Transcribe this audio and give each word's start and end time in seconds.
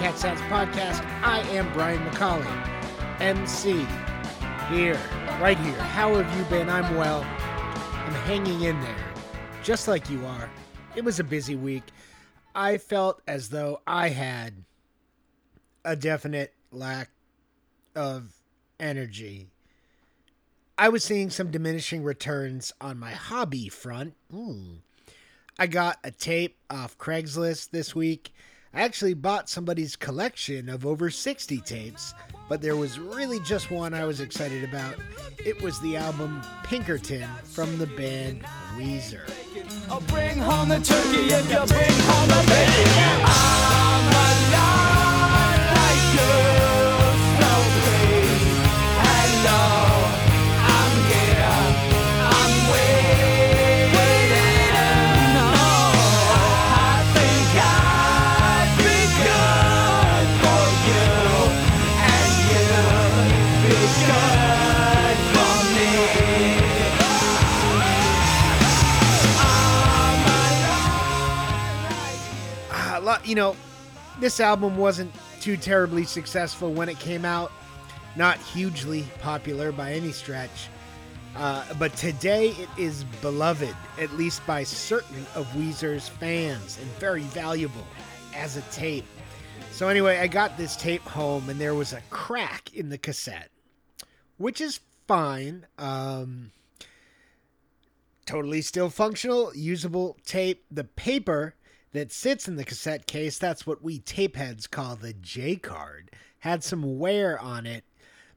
Cat 0.00 0.16
Sounds 0.16 0.40
Podcast. 0.42 1.04
I 1.22 1.40
am 1.50 1.70
Brian 1.74 2.02
McCauley, 2.06 3.20
MC, 3.20 3.86
here, 4.74 4.98
right 5.42 5.58
here. 5.58 5.76
How 5.76 6.14
have 6.14 6.38
you 6.38 6.44
been? 6.44 6.70
I'm 6.70 6.96
well. 6.96 7.20
I'm 7.20 8.14
hanging 8.24 8.62
in 8.62 8.80
there, 8.80 9.12
just 9.62 9.88
like 9.88 10.08
you 10.08 10.24
are. 10.24 10.50
It 10.96 11.04
was 11.04 11.20
a 11.20 11.24
busy 11.24 11.54
week. 11.54 11.82
I 12.54 12.78
felt 12.78 13.20
as 13.28 13.50
though 13.50 13.82
I 13.86 14.08
had 14.08 14.64
a 15.84 15.96
definite 15.96 16.54
lack 16.72 17.10
of 17.94 18.32
energy. 18.80 19.48
I 20.78 20.88
was 20.88 21.04
seeing 21.04 21.28
some 21.28 21.50
diminishing 21.50 22.04
returns 22.04 22.72
on 22.80 22.98
my 22.98 23.10
hobby 23.10 23.68
front. 23.68 24.14
Hmm. 24.30 24.76
I 25.58 25.66
got 25.66 25.98
a 26.02 26.10
tape 26.10 26.56
off 26.70 26.96
Craigslist 26.96 27.68
this 27.68 27.94
week. 27.94 28.32
I 28.72 28.82
actually 28.82 29.14
bought 29.14 29.48
somebody's 29.48 29.96
collection 29.96 30.68
of 30.68 30.86
over 30.86 31.10
60 31.10 31.60
tapes, 31.62 32.14
but 32.48 32.62
there 32.62 32.76
was 32.76 33.00
really 33.00 33.40
just 33.40 33.70
one 33.70 33.92
I 33.94 34.04
was 34.04 34.20
excited 34.20 34.62
about. 34.62 34.94
It 35.44 35.60
was 35.60 35.80
the 35.80 35.96
album 35.96 36.40
Pinkerton 36.62 37.28
from 37.42 37.78
the 37.78 37.88
band 37.88 38.44
Weezer. 38.76 39.28
I'll 39.90 40.00
bring 40.02 40.38
home 40.38 40.68
the 40.68 40.78
turkey 40.78 41.34
if 41.34 41.50
you 41.50 41.66
bring 41.66 42.00
home 42.00 42.28
the 42.28 42.44
bacon. 42.46 43.22
I'm 43.24 44.52
alive 44.52 44.89
you 73.30 73.36
know, 73.36 73.54
this 74.18 74.40
album 74.40 74.76
wasn't 74.76 75.14
too 75.40 75.56
terribly 75.56 76.02
successful 76.02 76.72
when 76.72 76.88
it 76.88 76.98
came 76.98 77.24
out. 77.24 77.52
Not 78.16 78.38
hugely 78.38 79.04
popular 79.20 79.70
by 79.70 79.92
any 79.92 80.10
stretch. 80.10 80.68
Uh, 81.36 81.64
but 81.78 81.94
today 81.94 82.48
it 82.48 82.68
is 82.76 83.04
beloved, 83.22 83.74
at 84.00 84.12
least 84.14 84.44
by 84.48 84.64
certain 84.64 85.24
of 85.36 85.46
Weezer's 85.54 86.08
fans, 86.08 86.76
and 86.82 86.90
very 86.98 87.22
valuable 87.22 87.86
as 88.34 88.56
a 88.56 88.62
tape. 88.62 89.06
So, 89.70 89.86
anyway, 89.86 90.18
I 90.18 90.26
got 90.26 90.58
this 90.58 90.74
tape 90.74 91.02
home, 91.02 91.48
and 91.48 91.60
there 91.60 91.76
was 91.76 91.92
a 91.92 92.02
crack 92.10 92.74
in 92.74 92.88
the 92.88 92.98
cassette, 92.98 93.50
which 94.38 94.60
is 94.60 94.80
fine. 95.06 95.66
Um, 95.78 96.50
totally 98.26 98.60
still 98.60 98.90
functional, 98.90 99.52
usable 99.54 100.16
tape. 100.26 100.64
The 100.68 100.84
paper 100.84 101.54
that 101.92 102.12
sits 102.12 102.46
in 102.48 102.56
the 102.56 102.64
cassette 102.64 103.06
case, 103.06 103.38
that's 103.38 103.66
what 103.66 103.82
we 103.82 103.98
tape 103.98 104.36
heads 104.36 104.66
call 104.66 104.96
the 104.96 105.12
J 105.12 105.56
card, 105.56 106.10
had 106.40 106.62
some 106.62 106.98
wear 106.98 107.38
on 107.38 107.66
it. 107.66 107.84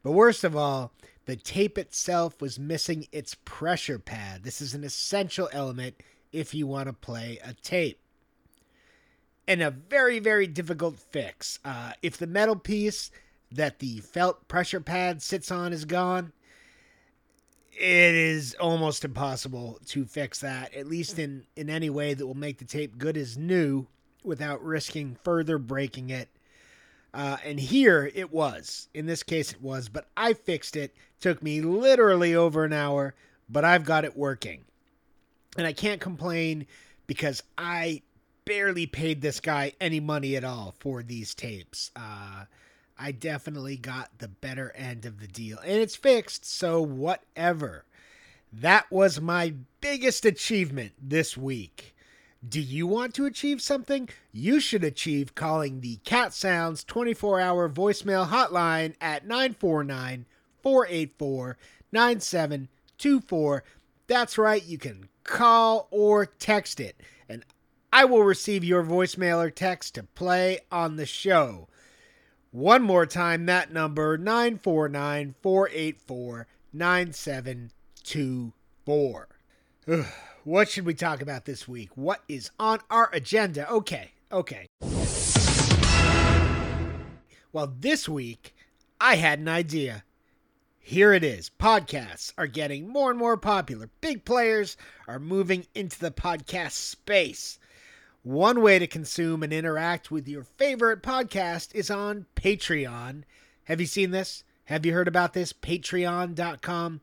But 0.03 0.11
worst 0.11 0.43
of 0.43 0.55
all, 0.55 0.91
the 1.25 1.35
tape 1.35 1.77
itself 1.77 2.41
was 2.41 2.59
missing 2.59 3.07
its 3.11 3.35
pressure 3.45 3.99
pad. 3.99 4.43
This 4.43 4.61
is 4.61 4.73
an 4.73 4.83
essential 4.83 5.49
element 5.53 5.95
if 6.31 6.53
you 6.53 6.67
want 6.67 6.87
to 6.87 6.93
play 6.93 7.39
a 7.43 7.53
tape. 7.53 7.99
And 9.47 9.61
a 9.61 9.71
very, 9.71 10.19
very 10.19 10.47
difficult 10.47 10.97
fix. 10.97 11.59
Uh, 11.63 11.93
if 12.01 12.17
the 12.17 12.27
metal 12.27 12.55
piece 12.55 13.11
that 13.51 13.79
the 13.79 13.99
felt 13.99 14.47
pressure 14.47 14.79
pad 14.79 15.21
sits 15.21 15.51
on 15.51 15.73
is 15.73 15.85
gone, 15.85 16.33
it 17.75 18.15
is 18.15 18.55
almost 18.59 19.03
impossible 19.03 19.79
to 19.87 20.05
fix 20.05 20.39
that, 20.39 20.73
at 20.73 20.87
least 20.87 21.19
in, 21.19 21.45
in 21.55 21.69
any 21.69 21.89
way 21.89 22.13
that 22.13 22.25
will 22.25 22.33
make 22.35 22.59
the 22.59 22.65
tape 22.65 22.97
good 22.97 23.17
as 23.17 23.37
new 23.37 23.87
without 24.23 24.63
risking 24.63 25.17
further 25.23 25.57
breaking 25.57 26.09
it. 26.09 26.29
Uh, 27.13 27.37
and 27.43 27.59
here 27.59 28.09
it 28.15 28.31
was. 28.31 28.87
In 28.93 29.05
this 29.05 29.23
case, 29.23 29.51
it 29.51 29.61
was, 29.61 29.89
but 29.89 30.07
I 30.17 30.33
fixed 30.33 30.75
it. 30.75 30.95
Took 31.19 31.43
me 31.43 31.61
literally 31.61 32.35
over 32.35 32.63
an 32.63 32.73
hour, 32.73 33.13
but 33.49 33.65
I've 33.65 33.85
got 33.85 34.05
it 34.05 34.17
working. 34.17 34.63
And 35.57 35.67
I 35.67 35.73
can't 35.73 36.01
complain 36.01 36.65
because 37.05 37.43
I 37.57 38.01
barely 38.45 38.85
paid 38.87 39.21
this 39.21 39.39
guy 39.39 39.73
any 39.79 39.99
money 39.99 40.35
at 40.35 40.43
all 40.43 40.73
for 40.79 41.03
these 41.03 41.35
tapes. 41.35 41.91
Uh, 41.95 42.45
I 42.97 43.11
definitely 43.11 43.77
got 43.77 44.19
the 44.19 44.27
better 44.27 44.71
end 44.75 45.05
of 45.05 45.19
the 45.19 45.27
deal. 45.27 45.59
And 45.59 45.79
it's 45.81 45.95
fixed, 45.95 46.45
so 46.45 46.81
whatever. 46.81 47.85
That 48.51 48.91
was 48.91 49.19
my 49.19 49.55
biggest 49.81 50.25
achievement 50.25 50.93
this 51.01 51.35
week. 51.35 51.95
Do 52.47 52.59
you 52.59 52.85
want 52.85 53.13
to 53.15 53.25
achieve 53.25 53.61
something? 53.61 54.09
You 54.31 54.59
should 54.59 54.83
achieve 54.83 55.33
calling 55.33 55.79
the 55.79 55.95
Cat 56.03 56.33
Sounds 56.33 56.83
24 56.83 57.39
hour 57.39 57.69
voicemail 57.69 58.27
hotline 58.27 58.95
at 58.99 59.25
949 59.25 60.25
484 60.61 61.57
9724. 61.91 63.63
That's 64.07 64.37
right, 64.37 64.63
you 64.63 64.77
can 64.77 65.07
call 65.23 65.87
or 65.89 66.25
text 66.25 66.79
it, 66.79 66.99
and 67.29 67.45
I 67.93 68.05
will 68.05 68.23
receive 68.23 68.63
your 68.63 68.83
voicemail 68.83 69.37
or 69.37 69.49
text 69.49 69.95
to 69.95 70.03
play 70.03 70.59
on 70.71 70.97
the 70.97 71.05
show. 71.05 71.69
One 72.53 72.81
more 72.83 73.05
time, 73.07 73.47
that 73.47 73.73
number 73.73 74.15
949 74.15 75.33
484 75.41 76.45
9724. 76.71 79.27
What 80.43 80.69
should 80.69 80.85
we 80.85 80.93
talk 80.93 81.23
about 81.23 81.45
this 81.45 81.67
week? 81.67 81.89
What 81.95 82.21
is 82.27 82.51
on 82.59 82.77
our 82.91 83.09
agenda? 83.11 83.67
Okay, 83.71 84.11
okay. 84.31 84.67
Well, 87.51 87.73
this 87.79 88.07
week, 88.07 88.53
I 89.01 89.15
had 89.15 89.39
an 89.39 89.47
idea. 89.47 90.03
Here 90.77 91.11
it 91.11 91.23
is. 91.23 91.49
Podcasts 91.59 92.33
are 92.37 92.45
getting 92.45 92.87
more 92.87 93.09
and 93.09 93.17
more 93.17 93.35
popular. 93.35 93.89
Big 93.99 94.25
players 94.25 94.77
are 95.07 95.17
moving 95.17 95.65
into 95.73 95.99
the 95.99 96.11
podcast 96.11 96.73
space. 96.73 97.57
One 98.23 98.61
way 98.61 98.79
to 98.79 98.87
consume 98.87 99.43
and 99.43 99.51
interact 99.51 100.09
with 100.09 100.29
your 100.29 100.43
favorite 100.43 101.03
podcast 101.03 101.75
is 101.75 101.91
on 101.91 102.25
Patreon. 102.37 103.23
Have 103.65 103.81
you 103.81 103.85
seen 103.85 104.11
this? 104.11 104.45
Have 104.65 104.85
you 104.85 104.93
heard 104.93 105.09
about 105.09 105.33
this? 105.33 105.51
Patreon.com. 105.51 107.01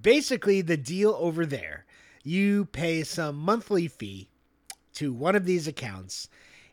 Basically, 0.00 0.62
the 0.62 0.76
deal 0.76 1.16
over 1.18 1.44
there 1.44 1.86
you 2.22 2.66
pay 2.66 3.02
some 3.02 3.34
monthly 3.34 3.88
fee 3.88 4.28
to 4.94 5.12
one 5.12 5.34
of 5.34 5.44
these 5.44 5.66
accounts, 5.66 6.28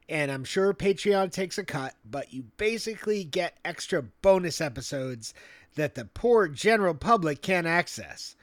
and 0.07 0.31
I'm 0.31 0.43
sure 0.43 0.73
Patreon 0.73 1.31
takes 1.31 1.57
a 1.57 1.63
cut, 1.63 1.95
but 2.05 2.33
you 2.33 2.43
basically 2.57 3.23
get 3.23 3.57
extra 3.65 4.03
bonus 4.21 4.61
episodes 4.61 5.33
that 5.75 5.95
the 5.95 6.05
poor 6.05 6.47
general 6.47 6.93
public 6.93 7.41
can't 7.41 7.65
access. 7.65 8.35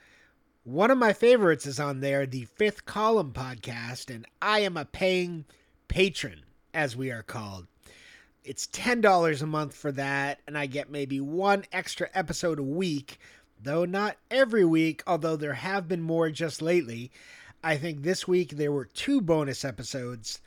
One 0.65 0.89
of 0.89 0.97
my 0.97 1.13
favorites 1.13 1.67
is 1.67 1.79
on 1.79 1.99
there, 1.99 2.25
the 2.25 2.45
Fifth 2.45 2.85
Column 2.85 3.33
podcast, 3.33 4.09
and 4.09 4.25
I 4.41 4.61
am 4.61 4.77
a 4.77 4.83
paying 4.83 5.45
patron, 5.87 6.41
as 6.73 6.95
we 6.95 7.11
are 7.11 7.21
called. 7.21 7.67
It's 8.43 8.65
$10 8.65 9.43
a 9.43 9.45
month 9.45 9.75
for 9.75 9.91
that, 9.91 10.39
and 10.47 10.57
I 10.57 10.65
get 10.65 10.89
maybe 10.89 11.21
one 11.21 11.65
extra 11.71 12.09
episode 12.15 12.57
a 12.57 12.63
week, 12.63 13.19
though 13.61 13.85
not 13.85 14.17
every 14.31 14.65
week, 14.65 15.03
although 15.05 15.35
there 15.35 15.53
have 15.53 15.87
been 15.87 16.01
more 16.01 16.31
just 16.31 16.63
lately. 16.63 17.11
I 17.63 17.77
think 17.77 18.01
this 18.01 18.27
week 18.27 18.53
there 18.53 18.71
were 18.71 18.85
two 18.85 19.21
bonus 19.21 19.63
episodes. 19.63 20.41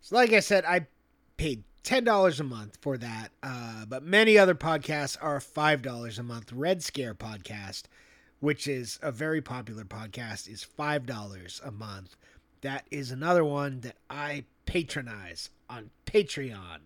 So, 0.00 0.16
like 0.16 0.32
I 0.32 0.40
said, 0.40 0.64
I 0.64 0.86
paid 1.36 1.62
$10 1.84 2.40
a 2.40 2.44
month 2.44 2.78
for 2.80 2.96
that, 2.96 3.32
uh, 3.42 3.84
but 3.84 4.02
many 4.02 4.38
other 4.38 4.54
podcasts 4.54 5.18
are 5.20 5.40
$5 5.40 6.18
a 6.18 6.22
month. 6.22 6.52
Red 6.54 6.82
Scare 6.82 7.14
podcast, 7.14 7.82
which 8.42 8.66
is 8.66 8.98
a 9.02 9.12
very 9.12 9.40
popular 9.40 9.84
podcast, 9.84 10.48
is 10.48 10.66
$5 10.76 11.64
a 11.64 11.70
month. 11.70 12.16
That 12.62 12.84
is 12.90 13.12
another 13.12 13.44
one 13.44 13.82
that 13.82 13.94
I 14.10 14.46
patronize 14.66 15.50
on 15.70 15.90
Patreon. 16.06 16.78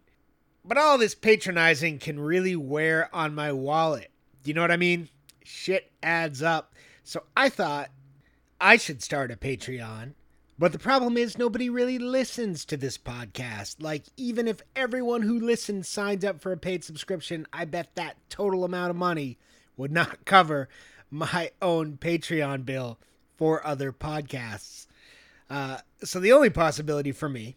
But 0.67 0.77
all 0.77 0.99
this 0.99 1.15
patronizing 1.15 1.99
can 1.99 2.21
really 2.21 2.57
wear 2.57 3.09
on 3.11 3.35
my 3.35 3.53
wallet. 3.53 4.11
Do 4.43 4.51
you 4.51 4.55
know 4.55 4.61
what 4.61 4.71
I 4.71 4.77
mean? 4.77 5.09
Shit 5.45 5.91
adds 6.03 6.43
up. 6.43 6.75
So 7.05 7.23
I 7.35 7.49
thought 7.49 7.89
I 8.61 8.77
should 8.77 9.03
start 9.03 9.31
a 9.31 9.37
Patreon. 9.37 10.13
But 10.59 10.73
the 10.73 10.79
problem 10.79 11.17
is, 11.17 11.39
nobody 11.39 11.71
really 11.71 11.99
listens 11.99 12.67
to 12.67 12.77
this 12.77 12.99
podcast. 12.99 13.77
Like, 13.81 14.05
even 14.19 14.47
if 14.47 14.61
everyone 14.75 15.23
who 15.23 15.41
listens 15.41 15.89
signs 15.89 16.23
up 16.23 16.43
for 16.43 16.53
a 16.53 16.59
paid 16.59 16.85
subscription, 16.85 17.47
I 17.51 17.65
bet 17.65 17.95
that 17.95 18.19
total 18.29 18.63
amount 18.63 18.91
of 18.91 18.97
money 18.97 19.39
would 19.79 19.93
not 19.93 20.25
cover 20.27 20.69
my 21.11 21.51
own 21.63 21.97
Patreon 21.99 22.65
bill 22.65 22.99
for 23.37 23.67
other 23.67 23.93
podcasts. 23.93 24.87
Uh, 25.49 25.79
so 26.03 26.19
the 26.19 26.33
only 26.33 26.51
possibility 26.51 27.13
for 27.13 27.29
me 27.29 27.57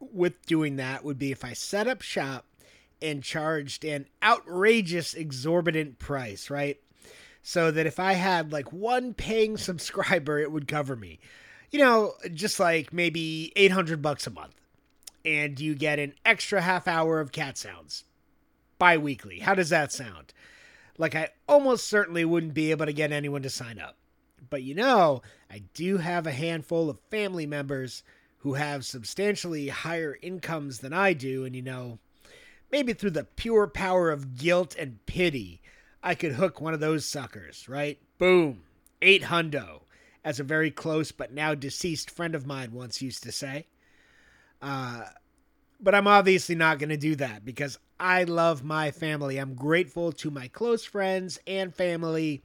with 0.00 0.44
doing 0.46 0.76
that 0.76 1.04
would 1.04 1.18
be 1.18 1.32
if 1.32 1.44
I 1.44 1.52
set 1.52 1.88
up 1.88 2.02
shop 2.02 2.44
and 3.00 3.22
charged 3.22 3.84
an 3.84 4.06
outrageous, 4.22 5.14
exorbitant 5.14 5.98
price, 5.98 6.50
right? 6.50 6.78
So 7.42 7.70
that 7.70 7.86
if 7.86 7.98
I 7.98 8.14
had 8.14 8.52
like 8.52 8.72
one 8.72 9.14
paying 9.14 9.56
subscriber, 9.56 10.38
it 10.38 10.52
would 10.52 10.68
cover 10.68 10.96
me. 10.96 11.20
You 11.70 11.80
know, 11.80 12.14
just 12.32 12.58
like 12.58 12.92
maybe 12.92 13.52
800 13.56 14.00
bucks 14.02 14.26
a 14.26 14.30
month. 14.30 14.54
And 15.24 15.60
you 15.60 15.74
get 15.74 15.98
an 15.98 16.14
extra 16.24 16.60
half 16.60 16.88
hour 16.88 17.20
of 17.20 17.32
cat 17.32 17.58
sounds 17.58 18.04
bi 18.78 18.96
weekly. 18.96 19.40
How 19.40 19.54
does 19.54 19.68
that 19.70 19.92
sound? 19.92 20.32
Like, 20.98 21.14
I 21.14 21.30
almost 21.48 21.86
certainly 21.86 22.24
wouldn't 22.24 22.54
be 22.54 22.70
able 22.72 22.86
to 22.86 22.92
get 22.92 23.12
anyone 23.12 23.42
to 23.42 23.50
sign 23.50 23.78
up. 23.78 23.96
But 24.50 24.62
you 24.62 24.74
know, 24.74 25.22
I 25.50 25.62
do 25.74 25.98
have 25.98 26.26
a 26.26 26.32
handful 26.32 26.90
of 26.90 27.00
family 27.10 27.46
members 27.46 28.02
who 28.38 28.54
have 28.54 28.84
substantially 28.84 29.68
higher 29.68 30.16
incomes 30.22 30.78
than 30.78 30.92
I 30.92 31.12
do, 31.12 31.44
and 31.44 31.54
you 31.56 31.62
know, 31.62 31.98
maybe 32.70 32.92
through 32.92 33.10
the 33.10 33.24
pure 33.24 33.66
power 33.66 34.10
of 34.10 34.36
guilt 34.36 34.76
and 34.78 35.04
pity, 35.06 35.60
I 36.02 36.14
could 36.14 36.32
hook 36.32 36.60
one 36.60 36.74
of 36.74 36.80
those 36.80 37.04
suckers, 37.04 37.68
right? 37.68 37.98
Boom. 38.18 38.62
Eight 39.02 39.24
hundo, 39.24 39.82
as 40.24 40.38
a 40.38 40.44
very 40.44 40.70
close 40.70 41.12
but 41.12 41.32
now 41.32 41.54
deceased 41.54 42.10
friend 42.10 42.34
of 42.34 42.46
mine 42.46 42.72
once 42.72 43.02
used 43.02 43.22
to 43.24 43.32
say. 43.32 43.66
Uh, 44.62 45.04
but 45.80 45.94
I'm 45.94 46.06
obviously 46.06 46.54
not 46.54 46.78
going 46.78 46.88
to 46.90 46.96
do 46.96 47.14
that 47.16 47.44
because 47.44 47.78
I 48.00 48.24
love 48.24 48.64
my 48.64 48.90
family. 48.90 49.38
I'm 49.38 49.54
grateful 49.54 50.12
to 50.12 50.30
my 50.30 50.48
close 50.48 50.84
friends 50.84 51.38
and 51.46 51.74
family 51.74 52.42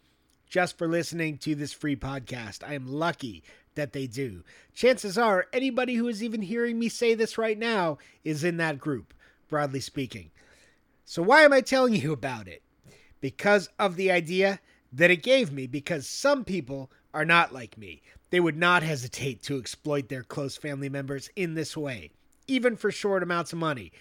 just 0.48 0.78
for 0.78 0.88
listening 0.88 1.38
to 1.40 1.56
this 1.56 1.74
free 1.74 1.96
podcast. 1.96 2.64
I 2.64 2.74
am 2.74 2.88
lucky 2.88 3.44
that 3.76 3.94
they 3.94 4.08
do. 4.08 4.44
Chances 4.74 5.18
are 5.18 5.48
anybody 5.52 5.96
who 5.96 6.08
is 6.08 6.24
even 6.24 6.42
hearing 6.42 6.78
me 6.78 6.90
say 6.90 7.16
this 7.16 7.38
right 7.38 7.58
now 7.58 7.98
is 8.24 8.44
in 8.44 8.58
that 8.58 8.80
group, 8.80 9.14
broadly 9.48 9.80
speaking. 9.80 10.30
So, 11.06 11.22
why 11.22 11.42
am 11.42 11.54
I 11.54 11.62
telling 11.62 11.96
you 11.96 12.14
about 12.14 12.48
it? 12.48 12.62
Because 13.20 13.70
of 13.80 13.96
the 13.96 14.12
idea 14.12 14.60
that 14.92 15.12
it 15.12 15.24
gave 15.24 15.52
me, 15.52 15.66
because 15.66 16.08
some 16.08 16.46
people 16.46 16.92
are 17.14 17.26
not 17.26 17.54
like 17.54 17.78
me. 17.78 18.02
They 18.30 18.40
would 18.40 18.58
not 18.58 18.84
hesitate 18.84 19.42
to 19.44 19.58
exploit 19.58 20.10
their 20.10 20.24
close 20.24 20.56
family 20.56 20.90
members 20.90 21.30
in 21.36 21.54
this 21.54 21.76
way, 21.76 22.12
even 22.48 22.75
for 22.75 22.92
short 22.92 23.24
amounts 23.24 23.54
of 23.54 23.60
money 23.60 23.92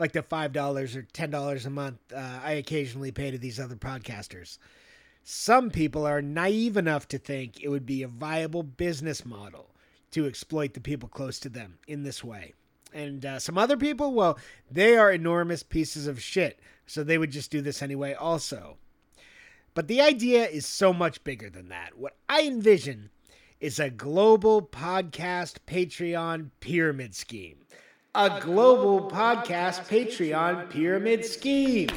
like 0.00 0.12
the 0.12 0.22
$5 0.22 0.96
or 0.96 1.02
$10 1.02 1.66
a 1.66 1.70
month 1.70 1.98
uh, 2.12 2.40
I 2.42 2.52
occasionally 2.52 3.12
pay 3.12 3.30
to 3.30 3.38
these 3.38 3.60
other 3.60 3.76
podcasters. 3.76 4.58
Some 5.22 5.70
people 5.70 6.06
are 6.06 6.22
naive 6.22 6.78
enough 6.78 7.06
to 7.08 7.18
think 7.18 7.62
it 7.62 7.68
would 7.68 7.84
be 7.84 8.02
a 8.02 8.08
viable 8.08 8.62
business 8.62 9.26
model 9.26 9.70
to 10.12 10.26
exploit 10.26 10.72
the 10.72 10.80
people 10.80 11.08
close 11.08 11.38
to 11.40 11.50
them 11.50 11.78
in 11.86 12.02
this 12.02 12.24
way. 12.24 12.54
And 12.92 13.24
uh, 13.24 13.38
some 13.38 13.58
other 13.58 13.76
people, 13.76 14.12
well, 14.12 14.38
they 14.68 14.96
are 14.96 15.12
enormous 15.12 15.62
pieces 15.62 16.06
of 16.06 16.20
shit, 16.20 16.58
so 16.86 17.04
they 17.04 17.18
would 17.18 17.30
just 17.30 17.50
do 17.50 17.60
this 17.60 17.82
anyway, 17.82 18.14
also. 18.14 18.78
But 19.74 19.86
the 19.86 20.00
idea 20.00 20.48
is 20.48 20.66
so 20.66 20.92
much 20.92 21.22
bigger 21.22 21.48
than 21.50 21.68
that. 21.68 21.96
What 21.96 22.16
I 22.28 22.42
envision 22.42 23.10
is 23.60 23.78
a 23.78 23.90
global 23.90 24.62
podcast 24.62 25.58
Patreon 25.68 26.50
pyramid 26.58 27.14
scheme 27.14 27.59
a 28.14 28.40
global 28.40 29.08
podcast 29.08 29.86
Patreon 29.86 30.68
pyramid 30.68 31.24
scheme. 31.24 31.88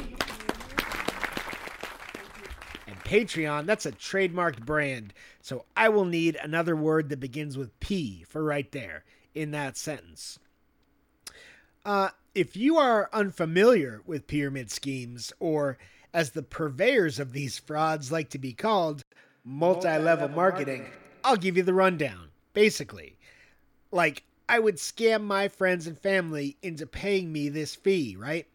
And 2.86 2.96
Patreon, 3.00 3.66
that's 3.66 3.86
a 3.86 3.92
trademarked 3.92 4.64
brand. 4.64 5.12
So 5.40 5.64
I 5.76 5.88
will 5.88 6.04
need 6.04 6.36
another 6.36 6.76
word 6.76 7.08
that 7.08 7.18
begins 7.18 7.58
with 7.58 7.78
P 7.80 8.24
for 8.28 8.44
right 8.44 8.70
there 8.70 9.04
in 9.34 9.50
that 9.50 9.76
sentence. 9.76 10.38
Uh, 11.84 12.10
if 12.34 12.56
you 12.56 12.76
are 12.78 13.10
unfamiliar 13.12 14.00
with 14.06 14.28
pyramid 14.28 14.70
schemes, 14.70 15.32
or 15.40 15.78
as 16.12 16.30
the 16.30 16.42
purveyors 16.42 17.18
of 17.18 17.32
these 17.32 17.58
frauds 17.58 18.12
like 18.12 18.30
to 18.30 18.38
be 18.38 18.52
called, 18.52 19.02
multi 19.44 19.98
level 19.98 20.28
marketing, 20.28 20.86
I'll 21.24 21.36
give 21.36 21.56
you 21.56 21.64
the 21.64 21.74
rundown. 21.74 22.28
Basically, 22.52 23.16
like 23.90 24.22
I 24.48 24.58
would 24.58 24.76
scam 24.76 25.22
my 25.22 25.48
friends 25.48 25.86
and 25.86 25.98
family 25.98 26.56
into 26.62 26.86
paying 26.86 27.32
me 27.32 27.48
this 27.48 27.74
fee, 27.74 28.16
right? 28.18 28.46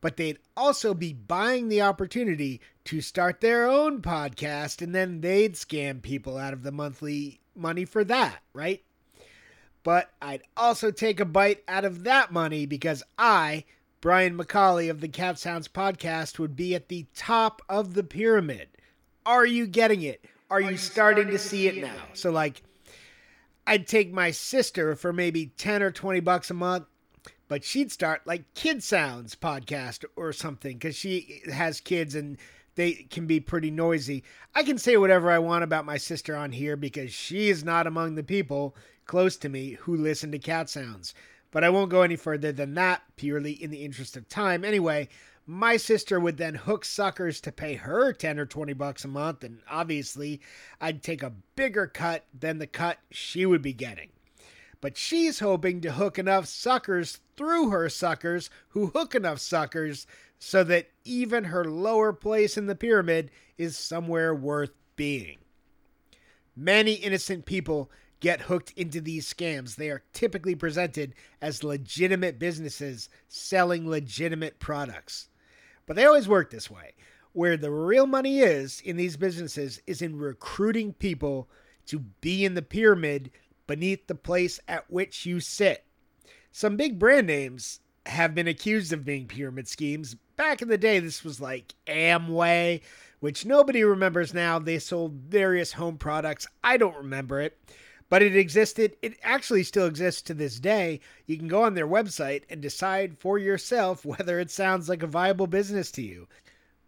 But 0.00 0.16
they'd 0.16 0.38
also 0.56 0.94
be 0.94 1.12
buying 1.12 1.68
the 1.68 1.82
opportunity 1.82 2.60
to 2.84 3.00
start 3.00 3.40
their 3.40 3.68
own 3.68 4.02
podcast 4.02 4.82
and 4.82 4.94
then 4.94 5.20
they'd 5.20 5.54
scam 5.54 6.02
people 6.02 6.36
out 6.36 6.52
of 6.52 6.62
the 6.62 6.72
monthly 6.72 7.40
money 7.54 7.84
for 7.84 8.02
that, 8.04 8.40
right? 8.52 8.82
But 9.82 10.10
I'd 10.20 10.42
also 10.56 10.90
take 10.90 11.20
a 11.20 11.24
bite 11.24 11.62
out 11.68 11.84
of 11.84 12.04
that 12.04 12.32
money 12.32 12.66
because 12.66 13.02
I, 13.18 13.64
Brian 14.00 14.36
McCauley 14.36 14.90
of 14.90 15.00
the 15.00 15.08
Cat 15.08 15.38
Sounds 15.38 15.68
podcast, 15.68 16.38
would 16.38 16.56
be 16.56 16.74
at 16.74 16.88
the 16.88 17.06
top 17.14 17.62
of 17.68 17.94
the 17.94 18.02
pyramid. 18.02 18.68
Are 19.24 19.46
you 19.46 19.66
getting 19.66 20.02
it? 20.02 20.24
Are 20.50 20.60
you 20.60 20.76
starting 20.76 21.28
to 21.28 21.38
see 21.38 21.68
it 21.68 21.76
now? 21.80 21.94
So, 22.12 22.30
like, 22.30 22.62
I'd 23.70 23.86
take 23.86 24.12
my 24.12 24.32
sister 24.32 24.96
for 24.96 25.12
maybe 25.12 25.52
10 25.56 25.80
or 25.80 25.92
20 25.92 26.18
bucks 26.18 26.50
a 26.50 26.54
month, 26.54 26.86
but 27.46 27.62
she'd 27.62 27.92
start 27.92 28.26
like 28.26 28.52
Kid 28.54 28.82
Sounds 28.82 29.36
podcast 29.36 30.04
or 30.16 30.32
something 30.32 30.76
because 30.76 30.96
she 30.96 31.40
has 31.48 31.78
kids 31.78 32.16
and 32.16 32.36
they 32.74 32.94
can 32.94 33.28
be 33.28 33.38
pretty 33.38 33.70
noisy. 33.70 34.24
I 34.56 34.64
can 34.64 34.76
say 34.76 34.96
whatever 34.96 35.30
I 35.30 35.38
want 35.38 35.62
about 35.62 35.84
my 35.84 35.98
sister 35.98 36.34
on 36.34 36.50
here 36.50 36.76
because 36.76 37.12
she 37.12 37.48
is 37.48 37.62
not 37.62 37.86
among 37.86 38.16
the 38.16 38.24
people 38.24 38.74
close 39.06 39.36
to 39.36 39.48
me 39.48 39.74
who 39.74 39.96
listen 39.96 40.32
to 40.32 40.40
cat 40.40 40.68
sounds. 40.68 41.14
But 41.52 41.62
I 41.62 41.70
won't 41.70 41.92
go 41.92 42.02
any 42.02 42.16
further 42.16 42.50
than 42.50 42.74
that, 42.74 43.02
purely 43.14 43.52
in 43.52 43.70
the 43.70 43.84
interest 43.84 44.16
of 44.16 44.28
time. 44.28 44.64
Anyway, 44.64 45.08
my 45.46 45.76
sister 45.76 46.20
would 46.20 46.36
then 46.36 46.54
hook 46.54 46.84
suckers 46.84 47.40
to 47.40 47.52
pay 47.52 47.74
her 47.74 48.12
10 48.12 48.38
or 48.38 48.46
20 48.46 48.72
bucks 48.74 49.04
a 49.04 49.08
month 49.08 49.42
and 49.42 49.60
obviously 49.68 50.40
I'd 50.80 51.02
take 51.02 51.22
a 51.22 51.32
bigger 51.56 51.86
cut 51.86 52.24
than 52.38 52.58
the 52.58 52.66
cut 52.66 52.98
she 53.10 53.46
would 53.46 53.62
be 53.62 53.72
getting. 53.72 54.10
But 54.80 54.96
she's 54.96 55.40
hoping 55.40 55.80
to 55.82 55.92
hook 55.92 56.18
enough 56.18 56.46
suckers 56.46 57.20
through 57.36 57.70
her 57.70 57.88
suckers 57.88 58.48
who 58.68 58.86
hook 58.88 59.14
enough 59.14 59.38
suckers 59.40 60.06
so 60.38 60.64
that 60.64 60.90
even 61.04 61.44
her 61.44 61.64
lower 61.64 62.12
place 62.12 62.56
in 62.56 62.66
the 62.66 62.74
pyramid 62.74 63.30
is 63.58 63.76
somewhere 63.76 64.34
worth 64.34 64.72
being. 64.96 65.38
Many 66.56 66.94
innocent 66.94 67.44
people 67.44 67.90
get 68.20 68.42
hooked 68.42 68.72
into 68.76 69.00
these 69.00 69.32
scams. 69.32 69.76
They 69.76 69.90
are 69.90 70.04
typically 70.12 70.54
presented 70.54 71.14
as 71.40 71.64
legitimate 71.64 72.38
businesses 72.38 73.08
selling 73.28 73.88
legitimate 73.88 74.58
products. 74.60 75.29
But 75.86 75.96
they 75.96 76.04
always 76.04 76.28
work 76.28 76.50
this 76.50 76.70
way. 76.70 76.94
Where 77.32 77.56
the 77.56 77.70
real 77.70 78.06
money 78.06 78.40
is 78.40 78.80
in 78.80 78.96
these 78.96 79.16
businesses 79.16 79.80
is 79.86 80.02
in 80.02 80.16
recruiting 80.16 80.92
people 80.92 81.48
to 81.86 82.00
be 82.20 82.44
in 82.44 82.54
the 82.54 82.62
pyramid 82.62 83.30
beneath 83.66 84.06
the 84.06 84.14
place 84.14 84.58
at 84.66 84.90
which 84.90 85.26
you 85.26 85.40
sit. 85.40 85.84
Some 86.52 86.76
big 86.76 86.98
brand 86.98 87.28
names 87.28 87.80
have 88.06 88.34
been 88.34 88.48
accused 88.48 88.92
of 88.92 89.04
being 89.04 89.26
pyramid 89.26 89.68
schemes. 89.68 90.16
Back 90.36 90.62
in 90.62 90.68
the 90.68 90.78
day, 90.78 90.98
this 90.98 91.22
was 91.22 91.40
like 91.40 91.74
Amway, 91.86 92.80
which 93.20 93.46
nobody 93.46 93.84
remembers 93.84 94.34
now. 94.34 94.58
They 94.58 94.78
sold 94.78 95.12
various 95.12 95.72
home 95.72 95.98
products. 95.98 96.46
I 96.64 96.76
don't 96.76 96.96
remember 96.96 97.40
it 97.40 97.58
but 98.10 98.22
it 98.22 98.36
existed. 98.36 98.96
It 99.00 99.18
actually 99.22 99.62
still 99.62 99.86
exists 99.86 100.20
to 100.22 100.34
this 100.34 100.60
day. 100.60 101.00
You 101.26 101.38
can 101.38 101.48
go 101.48 101.62
on 101.62 101.74
their 101.74 101.86
website 101.86 102.42
and 102.50 102.60
decide 102.60 103.16
for 103.18 103.38
yourself 103.38 104.04
whether 104.04 104.38
it 104.38 104.50
sounds 104.50 104.90
like 104.90 105.02
a 105.02 105.06
viable 105.06 105.46
business 105.46 105.90
to 105.92 106.02
you. 106.02 106.28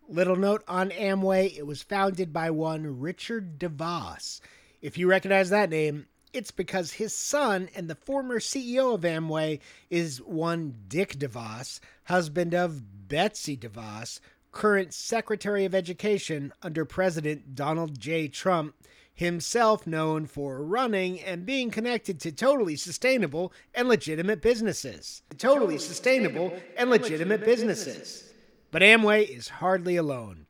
Little 0.09 0.37
note 0.37 0.65
on 0.69 0.91
Amway 0.91 1.57
it 1.57 1.67
was 1.67 1.83
founded 1.83 2.33
by 2.33 2.51
one 2.51 3.01
Richard 3.01 3.59
DeVos. 3.59 4.41
If 4.83 4.99
you 4.99 5.09
recognize 5.09 5.49
that 5.51 5.71
name, 5.71 6.07
it's 6.33 6.51
because 6.51 6.93
his 6.93 7.15
son 7.15 7.69
and 7.75 7.89
the 7.89 7.95
former 7.95 8.41
CEO 8.41 8.95
of 8.95 9.03
Amway 9.03 9.61
is 9.91 10.21
one 10.21 10.75
Dick 10.89 11.19
DeVos, 11.19 11.79
husband 12.05 12.53
of 12.53 13.09
Betsy 13.09 13.57
DeVos, 13.57 14.19
current 14.51 14.93
Secretary 14.93 15.65
of 15.65 15.75
Education 15.75 16.53
under 16.63 16.85
President 16.85 17.55
Donald 17.55 17.99
J. 17.99 18.29
Trump 18.29 18.75
himself 19.15 19.87
known 19.87 20.27
for 20.27 20.63
running 20.63 21.21
and 21.21 21.47
being 21.47 21.71
connected 21.71 22.21
to 22.21 22.33
totally 22.33 22.77
sustainable 22.77 23.53
and 23.75 23.89
legitimate 23.89 24.41
businesses. 24.41 25.23
Totally 25.39 25.79
sustainable 25.79 26.57
and 26.77 26.91
legitimate 26.91 27.45
businesses. 27.45 28.33
But 28.71 28.83
Amway 28.83 29.29
is 29.29 29.49
hardly 29.49 29.97
alone. 29.97 30.47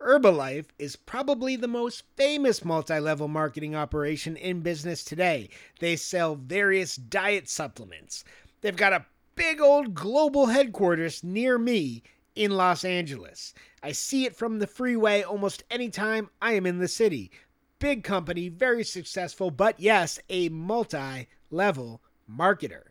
Herbalife 0.00 0.66
is 0.78 0.94
probably 0.94 1.56
the 1.56 1.66
most 1.66 2.04
famous 2.16 2.64
multi 2.64 3.00
level 3.00 3.28
marketing 3.28 3.74
operation 3.74 4.36
in 4.36 4.60
business 4.60 5.02
today. 5.02 5.48
They 5.80 5.96
sell 5.96 6.36
various 6.36 6.96
diet 6.96 7.48
supplements. 7.48 8.22
They've 8.60 8.76
got 8.76 8.92
a 8.92 9.06
big 9.34 9.60
old 9.60 9.94
global 9.94 10.46
headquarters 10.46 11.24
near 11.24 11.58
me 11.58 12.02
in 12.34 12.52
Los 12.52 12.84
Angeles. 12.84 13.54
I 13.82 13.92
see 13.92 14.26
it 14.26 14.36
from 14.36 14.58
the 14.58 14.66
freeway 14.66 15.22
almost 15.22 15.64
anytime 15.70 16.28
I 16.42 16.52
am 16.52 16.66
in 16.66 16.78
the 16.78 16.88
city 16.88 17.30
big 17.78 18.04
company, 18.04 18.48
very 18.48 18.84
successful, 18.84 19.50
but 19.50 19.78
yes, 19.78 20.18
a 20.28 20.48
multi 20.48 21.28
level 21.50 22.00
marketer. 22.30 22.82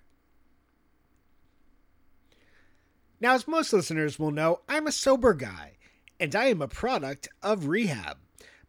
Now, 3.20 3.34
as 3.34 3.48
most 3.48 3.74
listeners 3.74 4.20
will 4.20 4.32
know, 4.32 4.60
I'm 4.68 4.88
a 4.88 4.92
sober 4.92 5.34
guy, 5.34 5.78
and 6.20 6.36
I 6.36 6.46
am 6.46 6.62
a 6.62 6.68
product 6.68 7.28
of 7.42 7.68
rehab. 7.68 8.18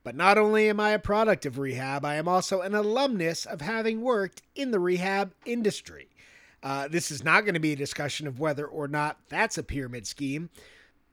But 0.04 0.14
not 0.14 0.38
only 0.38 0.68
am 0.68 0.78
I 0.78 0.90
a 0.90 1.00
product 1.00 1.46
of 1.46 1.58
rehab, 1.58 2.04
I 2.04 2.14
am 2.14 2.28
also 2.28 2.60
an 2.60 2.74
alumnus 2.74 3.44
of 3.44 3.60
having 3.60 4.02
worked 4.02 4.42
in 4.54 4.70
the 4.70 4.78
rehab 4.78 5.34
industry. 5.44 6.08
Uh, 6.62 6.86
this 6.86 7.10
is 7.10 7.24
not 7.24 7.44
going 7.44 7.54
to 7.54 7.60
be 7.60 7.72
a 7.72 7.76
discussion 7.76 8.26
of 8.26 8.38
whether 8.38 8.66
or 8.66 8.86
not 8.86 9.18
that's 9.28 9.58
a 9.58 9.64
pyramid 9.64 10.06
scheme. 10.06 10.48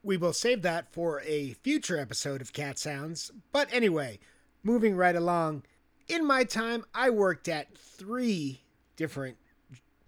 We 0.03 0.15
will 0.17 0.33
save 0.33 0.62
that 0.62 0.93
for 0.93 1.22
a 1.22 1.53
future 1.53 1.98
episode 1.98 2.39
of 2.39 2.53
Cat 2.53 2.77
Sounds. 2.77 3.31
But 3.51 3.67
anyway, 3.74 4.19
moving 4.63 4.96
right 4.96 5.15
along, 5.15 5.63
in 6.08 6.25
my 6.25 6.43
time, 6.43 6.86
I 6.93 7.10
worked 7.10 7.48
at 7.48 7.77
three 7.77 8.62
different 8.96 9.38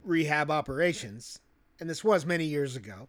rehab 0.03 0.51
operations, 0.51 1.39
and 1.79 1.89
this 1.89 2.03
was 2.03 2.25
many 2.25 2.45
years 2.45 2.75
ago. 2.75 3.07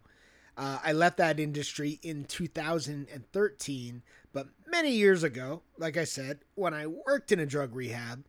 Uh, 0.57 0.79
I 0.83 0.93
left 0.93 1.19
that 1.19 1.39
industry 1.39 1.99
in 2.03 2.25
2013, 2.25 4.03
but 4.33 4.49
many 4.67 4.91
years 4.91 5.23
ago, 5.23 5.63
like 5.79 5.97
I 5.97 6.05
said, 6.05 6.41
when 6.55 6.73
I 6.73 6.87
worked 6.87 7.31
in 7.31 7.41
a 7.41 7.47
drug 7.47 7.75
rehab, 7.75 8.25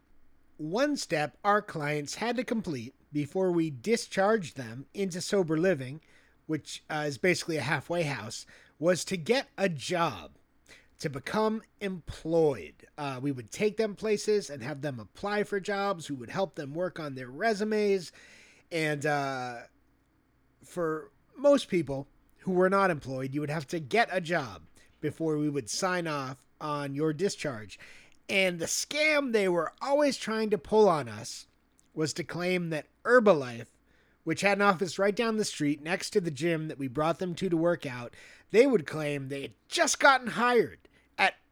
one 0.58 0.98
step 0.98 1.38
our 1.44 1.62
clients 1.62 2.16
had 2.16 2.36
to 2.38 2.44
complete 2.44 2.96
before 3.14 3.52
we 3.52 3.70
discharged 3.70 4.58
them 4.58 4.88
into 4.94 5.22
sober 5.22 5.58
living, 5.58 6.02
which 6.48 6.84
uh, 6.90 7.06
is 7.08 7.18
basically 7.18 7.58
a 7.58 7.62
halfway 7.62 8.04
house, 8.04 8.46
was 8.80 9.06
to 9.06 9.18
get 9.18 9.48
a 9.58 9.70
job, 9.70 10.32
to 11.00 11.10
become 11.10 11.62
employed. 11.80 12.74
Uh, 12.98 13.20
we 13.22 13.32
would 13.32 13.52
take 13.52 13.78
them 13.78 13.96
places 13.96 14.50
and 14.50 14.64
have 14.64 14.82
them 14.82 15.00
apply 15.00 15.44
for 15.44 15.60
jobs. 15.60 16.10
We 16.10 16.16
would 16.16 16.30
help 16.30 16.56
them 16.56 16.74
work 16.74 17.00
on 17.00 17.16
their 17.16 17.30
resumes. 17.30 18.12
And 18.72 19.06
uh, 19.06 19.56
for 20.64 21.12
most 21.38 21.68
people 21.68 22.08
who 22.40 22.52
were 22.52 22.70
not 22.70 22.90
employed, 22.90 23.34
you 23.34 23.42
would 23.42 23.50
have 23.50 23.68
to 23.68 23.80
get 23.80 24.10
a 24.12 24.22
job 24.22 24.64
before 25.00 25.38
we 25.38 25.50
would 25.50 25.70
sign 25.70 26.08
off 26.08 26.38
on 26.60 26.96
your 26.96 27.14
discharge. 27.14 27.80
And 28.28 28.60
the 28.60 28.66
scam 28.66 29.32
they 29.32 29.48
were 29.48 29.74
always 29.82 30.18
trying 30.18 30.50
to 30.50 30.58
pull 30.58 30.90
on 30.90 31.08
us 31.08 31.46
was 31.94 32.14
to 32.14 32.24
claim 32.24 32.70
that 32.70 32.88
Herbalife, 33.06 33.68
which 34.24 34.42
had 34.42 34.58
an 34.58 34.64
office 34.64 35.00
right 35.00 35.16
down 35.16 35.38
the 35.38 35.46
street 35.46 35.82
next 35.82 36.10
to 36.12 36.22
the 36.22 36.32
gym 36.32 36.68
that 36.68 36.80
we 36.80 36.88
brought 36.88 37.20
them 37.20 37.36
to 37.36 37.50
to 37.50 37.58
work 37.58 37.86
out, 37.86 38.14
they 38.52 38.66
would 38.66 38.86
claim 38.86 39.30
they 39.30 39.44
had 39.44 39.54
just 39.68 40.00
gotten 40.00 40.28
hired 40.28 40.87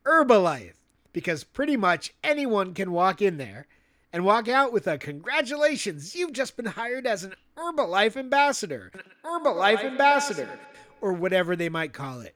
Herbalife 0.05 0.73
because 1.13 1.43
pretty 1.43 1.77
much 1.77 2.13
anyone 2.23 2.73
can 2.73 2.91
walk 2.91 3.21
in 3.21 3.37
there 3.37 3.67
and 4.11 4.23
walk 4.23 4.47
out 4.47 4.71
with 4.71 4.87
a 4.87 4.97
congratulations, 4.97 6.15
you've 6.15 6.33
just 6.33 6.55
been 6.55 6.65
hired 6.65 7.05
as 7.05 7.23
an 7.23 7.33
Herbalife 7.57 8.15
ambassador, 8.15 8.91
an 8.93 9.01
Herbalife 9.23 9.83
ambassador, 9.83 10.59
or 11.01 11.13
whatever 11.13 11.55
they 11.55 11.69
might 11.69 11.93
call 11.93 12.21
it. 12.21 12.35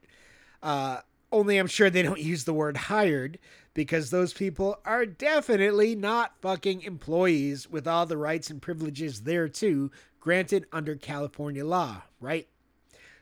Uh, 0.61 0.99
only 1.31 1.57
I'm 1.57 1.67
sure 1.67 1.89
they 1.89 2.01
don't 2.01 2.19
use 2.21 2.43
the 2.43 2.53
word 2.53 2.75
hired 2.75 3.39
because 3.73 4.09
those 4.09 4.33
people 4.33 4.77
are 4.83 5.05
definitely 5.05 5.95
not 5.95 6.33
fucking 6.41 6.81
employees 6.81 7.69
with 7.69 7.87
all 7.87 8.05
the 8.05 8.17
rights 8.17 8.49
and 8.49 8.61
privileges 8.61 9.21
there 9.21 9.47
too 9.47 9.91
granted 10.19 10.65
under 10.71 10.95
California 10.95 11.65
law, 11.65 12.01
right? 12.19 12.47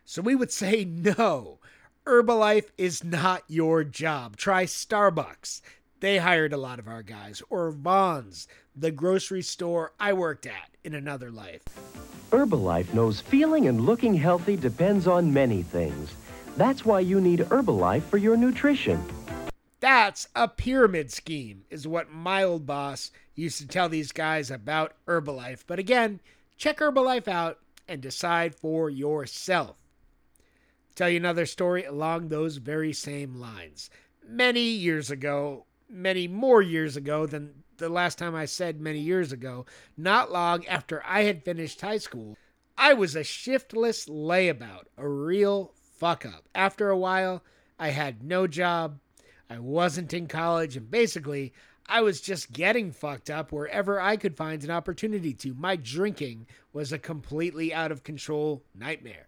So 0.05 0.21
we 0.21 0.35
would 0.35 0.51
say 0.63 0.85
no. 0.85 1.59
Herbalife 2.07 2.69
is 2.77 3.03
not 3.03 3.43
your 3.49 3.83
job. 3.83 4.37
Try 4.37 4.63
Starbucks. 4.63 5.59
They 5.99 6.19
hired 6.19 6.53
a 6.53 6.57
lot 6.57 6.79
of 6.79 6.87
our 6.87 7.03
guys. 7.03 7.43
Or 7.49 7.69
Vons, 7.69 8.47
the 8.73 8.91
grocery 8.91 9.41
store 9.41 9.91
I 9.99 10.13
worked 10.13 10.45
at 10.45 10.77
in 10.85 10.95
another 10.95 11.31
life. 11.31 11.63
Herbalife 12.31 12.93
knows 12.93 13.19
feeling 13.19 13.67
and 13.67 13.81
looking 13.81 14.13
healthy 14.13 14.55
depends 14.55 15.05
on 15.05 15.33
many 15.33 15.63
things. 15.63 16.15
That's 16.55 16.85
why 16.85 17.01
you 17.01 17.19
need 17.19 17.39
Herbalife 17.41 18.03
for 18.03 18.15
your 18.15 18.37
nutrition. 18.37 19.03
That's 19.81 20.29
a 20.33 20.47
pyramid 20.47 21.11
scheme, 21.11 21.65
is 21.69 21.89
what 21.89 22.09
my 22.09 22.41
old 22.41 22.65
boss 22.65 23.11
used 23.35 23.57
to 23.57 23.67
tell 23.67 23.89
these 23.89 24.13
guys 24.13 24.49
about 24.49 24.93
Herbalife. 25.09 25.65
But 25.67 25.77
again, 25.77 26.21
check 26.55 26.77
Herbalife 26.77 27.27
out 27.27 27.59
and 27.85 27.99
decide 27.99 28.55
for 28.55 28.89
yourself. 28.89 29.75
Tell 30.97 31.11
you 31.11 31.17
another 31.17 31.45
story 31.45 31.83
along 31.83 32.29
those 32.29 32.57
very 32.57 32.91
same 32.91 33.35
lines. 33.35 33.91
Many 34.27 34.61
years 34.61 35.11
ago, 35.11 35.67
many 35.87 36.27
more 36.27 36.59
years 36.63 36.97
ago 36.97 37.27
than 37.27 37.63
the 37.77 37.87
last 37.87 38.17
time 38.17 38.33
I 38.33 38.45
said 38.45 38.81
many 38.81 38.97
years 38.97 39.31
ago, 39.31 39.67
not 39.95 40.31
long 40.31 40.65
after 40.65 41.03
I 41.05 41.21
had 41.21 41.45
finished 41.45 41.81
high 41.81 41.99
school, 41.99 42.35
I 42.79 42.95
was 42.95 43.15
a 43.15 43.23
shiftless 43.23 44.07
layabout, 44.07 44.85
a 44.97 45.07
real 45.07 45.71
fuck 45.99 46.25
up. 46.25 46.49
After 46.55 46.89
a 46.89 46.97
while, 46.97 47.43
I 47.77 47.89
had 47.89 48.23
no 48.23 48.47
job, 48.47 48.99
I 49.51 49.59
wasn't 49.59 50.15
in 50.15 50.25
college, 50.25 50.75
and 50.75 50.89
basically, 50.89 51.53
I 51.85 52.01
was 52.01 52.21
just 52.21 52.51
getting 52.51 52.91
fucked 52.91 53.29
up 53.29 53.51
wherever 53.51 54.01
I 54.01 54.17
could 54.17 54.35
find 54.35 54.63
an 54.63 54.71
opportunity 54.71 55.35
to. 55.35 55.53
My 55.53 55.75
drinking 55.75 56.47
was 56.73 56.91
a 56.91 56.97
completely 56.97 57.71
out 57.71 57.91
of 57.91 58.03
control 58.03 58.63
nightmare. 58.73 59.27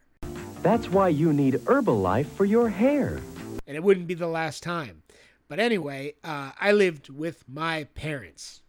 That's 0.61 0.89
why 0.89 1.07
you 1.07 1.31
need 1.31 1.53
Herbalife 1.53 2.25
for 2.25 2.43
your 2.43 2.67
hair. 2.67 3.21
And 3.65 3.77
it 3.77 3.83
wouldn't 3.83 4.07
be 4.07 4.13
the 4.13 4.27
last 4.27 4.61
time. 4.61 5.03
But 5.47 5.59
anyway, 5.59 6.15
uh, 6.21 6.51
I 6.59 6.73
lived 6.73 7.09
with 7.09 7.47
my 7.47 7.85
parents. 7.95 8.61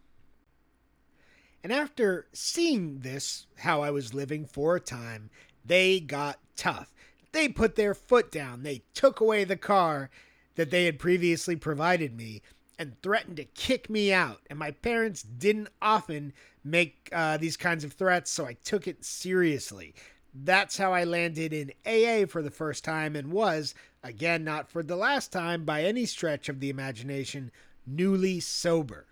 And 1.63 1.73
after 1.73 2.27
seeing 2.31 2.99
this, 2.99 3.45
how 3.57 3.81
I 3.81 3.91
was 3.91 4.13
living 4.13 4.45
for 4.45 4.77
a 4.77 4.79
time, 4.79 5.29
they 5.65 5.99
got 5.99 6.39
tough. 6.55 6.93
They 7.33 7.49
put 7.49 7.75
their 7.75 7.93
foot 7.93 8.31
down. 8.31 8.63
They 8.63 8.83
took 8.93 9.19
away 9.19 9.43
the 9.43 9.57
car 9.57 10.09
that 10.55 10.71
they 10.71 10.85
had 10.85 10.97
previously 10.97 11.57
provided 11.57 12.15
me 12.15 12.41
and 12.79 12.99
threatened 13.01 13.37
to 13.37 13.43
kick 13.43 13.89
me 13.89 14.13
out. 14.13 14.39
And 14.49 14.57
my 14.57 14.71
parents 14.71 15.23
didn't 15.23 15.69
often 15.81 16.33
make 16.63 17.09
uh, 17.11 17.37
these 17.37 17.57
kinds 17.57 17.83
of 17.83 17.93
threats, 17.93 18.31
so 18.31 18.45
I 18.45 18.53
took 18.63 18.87
it 18.87 19.03
seriously. 19.03 19.93
That's 20.33 20.77
how 20.77 20.93
I 20.93 21.03
landed 21.03 21.51
in 21.51 21.73
AA 21.85 22.25
for 22.25 22.41
the 22.41 22.51
first 22.51 22.83
time 22.83 23.15
and 23.15 23.31
was, 23.31 23.75
again, 24.01 24.43
not 24.43 24.69
for 24.69 24.81
the 24.81 24.95
last 24.95 25.31
time 25.31 25.65
by 25.65 25.83
any 25.83 26.05
stretch 26.05 26.47
of 26.47 26.59
the 26.59 26.69
imagination, 26.69 27.51
newly 27.85 28.39
sober. 28.39 29.07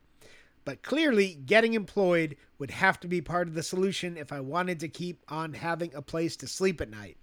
But 0.63 0.81
clearly, 0.83 1.33
getting 1.33 1.73
employed 1.73 2.37
would 2.57 2.71
have 2.71 2.99
to 3.01 3.07
be 3.07 3.21
part 3.21 3.47
of 3.47 3.53
the 3.53 3.63
solution 3.63 4.17
if 4.17 4.31
I 4.31 4.39
wanted 4.39 4.79
to 4.81 4.87
keep 4.87 5.23
on 5.27 5.53
having 5.53 5.93
a 5.93 6.01
place 6.01 6.35
to 6.37 6.47
sleep 6.47 6.79
at 6.79 6.89
night. 6.89 7.17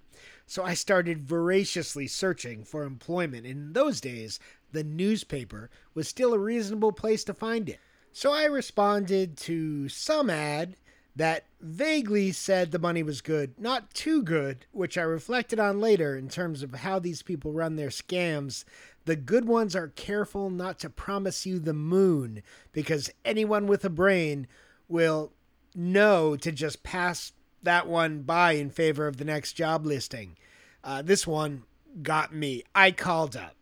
So 0.46 0.62
I 0.62 0.74
started 0.74 1.28
voraciously 1.28 2.06
searching 2.06 2.64
for 2.64 2.84
employment. 2.84 3.46
In 3.46 3.72
those 3.72 4.00
days, 4.00 4.40
the 4.72 4.84
newspaper 4.84 5.70
was 5.94 6.08
still 6.08 6.34
a 6.34 6.38
reasonable 6.38 6.92
place 6.92 7.24
to 7.24 7.34
find 7.34 7.68
it. 7.68 7.78
So 8.12 8.32
I 8.32 8.44
responded 8.44 9.36
to 9.38 9.88
some 9.88 10.30
ad 10.30 10.76
that 11.16 11.46
vaguely 11.60 12.30
said 12.30 12.70
the 12.70 12.78
money 12.78 13.02
was 13.02 13.22
good, 13.22 13.58
not 13.58 13.92
too 13.94 14.22
good, 14.22 14.66
which 14.72 14.98
I 14.98 15.02
reflected 15.02 15.58
on 15.58 15.80
later 15.80 16.16
in 16.16 16.28
terms 16.28 16.62
of 16.62 16.74
how 16.74 16.98
these 16.98 17.22
people 17.22 17.52
run 17.52 17.76
their 17.76 17.88
scams. 17.88 18.64
The 19.06 19.16
good 19.16 19.46
ones 19.46 19.74
are 19.74 19.88
careful 19.88 20.50
not 20.50 20.78
to 20.80 20.90
promise 20.90 21.46
you 21.46 21.58
the 21.58 21.72
moon 21.72 22.42
because 22.72 23.10
anyone 23.24 23.66
with 23.66 23.84
a 23.84 23.90
brain 23.90 24.46
will 24.88 25.32
know 25.74 26.36
to 26.36 26.52
just 26.52 26.82
pass 26.82 27.32
that 27.62 27.86
one 27.86 28.22
by 28.22 28.52
in 28.52 28.68
favor 28.68 29.06
of 29.06 29.16
the 29.16 29.24
next 29.24 29.54
job 29.54 29.86
listing. 29.86 30.36
Uh, 30.84 31.00
this 31.00 31.26
one 31.26 31.62
got 32.02 32.34
me. 32.34 32.62
I 32.74 32.90
called 32.90 33.36
up. 33.36 33.54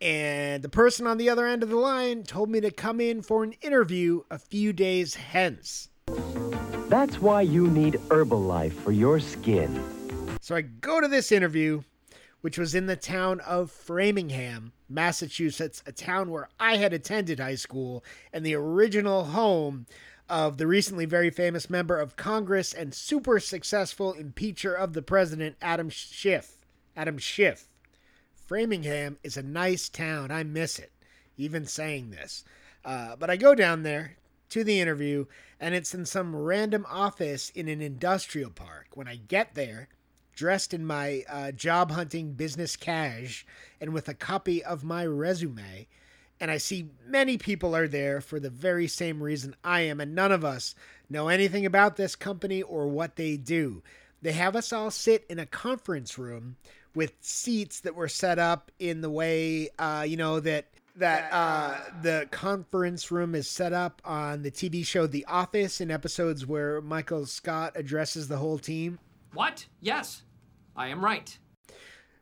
And 0.00 0.62
the 0.62 0.68
person 0.68 1.06
on 1.06 1.18
the 1.18 1.30
other 1.30 1.46
end 1.46 1.62
of 1.62 1.68
the 1.68 1.76
line 1.76 2.24
told 2.24 2.50
me 2.50 2.60
to 2.60 2.70
come 2.70 3.00
in 3.00 3.22
for 3.22 3.44
an 3.44 3.54
interview 3.62 4.22
a 4.28 4.38
few 4.38 4.72
days 4.72 5.14
hence. 5.14 5.88
That's 6.94 7.20
why 7.20 7.40
you 7.42 7.66
need 7.66 7.94
Herbalife 8.06 8.72
for 8.72 8.92
your 8.92 9.18
skin. 9.18 9.82
So 10.40 10.54
I 10.54 10.60
go 10.60 11.00
to 11.00 11.08
this 11.08 11.32
interview, 11.32 11.82
which 12.40 12.56
was 12.56 12.72
in 12.72 12.86
the 12.86 12.94
town 12.94 13.40
of 13.40 13.72
Framingham, 13.72 14.72
Massachusetts, 14.88 15.82
a 15.86 15.90
town 15.90 16.30
where 16.30 16.48
I 16.60 16.76
had 16.76 16.92
attended 16.92 17.40
high 17.40 17.56
school 17.56 18.04
and 18.32 18.46
the 18.46 18.54
original 18.54 19.24
home 19.24 19.86
of 20.28 20.56
the 20.56 20.68
recently 20.68 21.04
very 21.04 21.30
famous 21.30 21.68
member 21.68 21.98
of 21.98 22.14
Congress 22.14 22.72
and 22.72 22.94
super 22.94 23.40
successful 23.40 24.12
impeacher 24.12 24.72
of 24.72 24.92
the 24.92 25.02
president, 25.02 25.56
Adam 25.60 25.90
Schiff. 25.90 26.58
Adam 26.96 27.18
Schiff. 27.18 27.66
Framingham 28.36 29.18
is 29.24 29.36
a 29.36 29.42
nice 29.42 29.88
town. 29.88 30.30
I 30.30 30.44
miss 30.44 30.78
it, 30.78 30.92
even 31.36 31.66
saying 31.66 32.12
this. 32.12 32.44
Uh, 32.84 33.16
but 33.16 33.30
I 33.30 33.36
go 33.36 33.56
down 33.56 33.82
there 33.82 34.16
to 34.54 34.62
the 34.62 34.80
interview, 34.80 35.26
and 35.58 35.74
it's 35.74 35.94
in 35.94 36.06
some 36.06 36.36
random 36.36 36.86
office 36.88 37.50
in 37.56 37.66
an 37.66 37.82
industrial 37.82 38.50
park. 38.50 38.86
When 38.94 39.08
I 39.08 39.16
get 39.16 39.56
there, 39.56 39.88
dressed 40.36 40.72
in 40.72 40.86
my 40.86 41.24
uh, 41.28 41.50
job 41.50 41.90
hunting 41.90 42.34
business 42.34 42.76
cash 42.76 43.44
and 43.80 43.92
with 43.92 44.08
a 44.08 44.14
copy 44.14 44.62
of 44.62 44.84
my 44.84 45.04
resume, 45.04 45.88
and 46.38 46.52
I 46.52 46.58
see 46.58 46.90
many 47.04 47.36
people 47.36 47.74
are 47.74 47.88
there 47.88 48.20
for 48.20 48.38
the 48.38 48.48
very 48.48 48.86
same 48.86 49.20
reason 49.20 49.56
I 49.64 49.80
am, 49.80 50.00
and 50.00 50.14
none 50.14 50.30
of 50.30 50.44
us 50.44 50.76
know 51.10 51.26
anything 51.26 51.66
about 51.66 51.96
this 51.96 52.14
company 52.14 52.62
or 52.62 52.86
what 52.86 53.16
they 53.16 53.36
do. 53.36 53.82
They 54.22 54.34
have 54.34 54.54
us 54.54 54.72
all 54.72 54.92
sit 54.92 55.26
in 55.28 55.40
a 55.40 55.46
conference 55.46 56.16
room 56.16 56.54
with 56.94 57.14
seats 57.20 57.80
that 57.80 57.96
were 57.96 58.06
set 58.06 58.38
up 58.38 58.70
in 58.78 59.00
the 59.00 59.10
way, 59.10 59.70
uh, 59.80 60.04
you 60.06 60.16
know, 60.16 60.38
that 60.38 60.66
that 60.96 61.32
uh, 61.32 61.76
the 62.02 62.28
conference 62.30 63.10
room 63.10 63.34
is 63.34 63.48
set 63.48 63.72
up 63.72 64.00
on 64.04 64.42
the 64.42 64.50
TV 64.50 64.86
show 64.86 65.06
The 65.06 65.24
Office 65.26 65.80
in 65.80 65.90
episodes 65.90 66.46
where 66.46 66.80
Michael 66.80 67.26
Scott 67.26 67.72
addresses 67.74 68.28
the 68.28 68.36
whole 68.36 68.58
team. 68.58 68.98
What? 69.32 69.66
Yes, 69.80 70.22
I 70.76 70.88
am 70.88 71.04
right. 71.04 71.36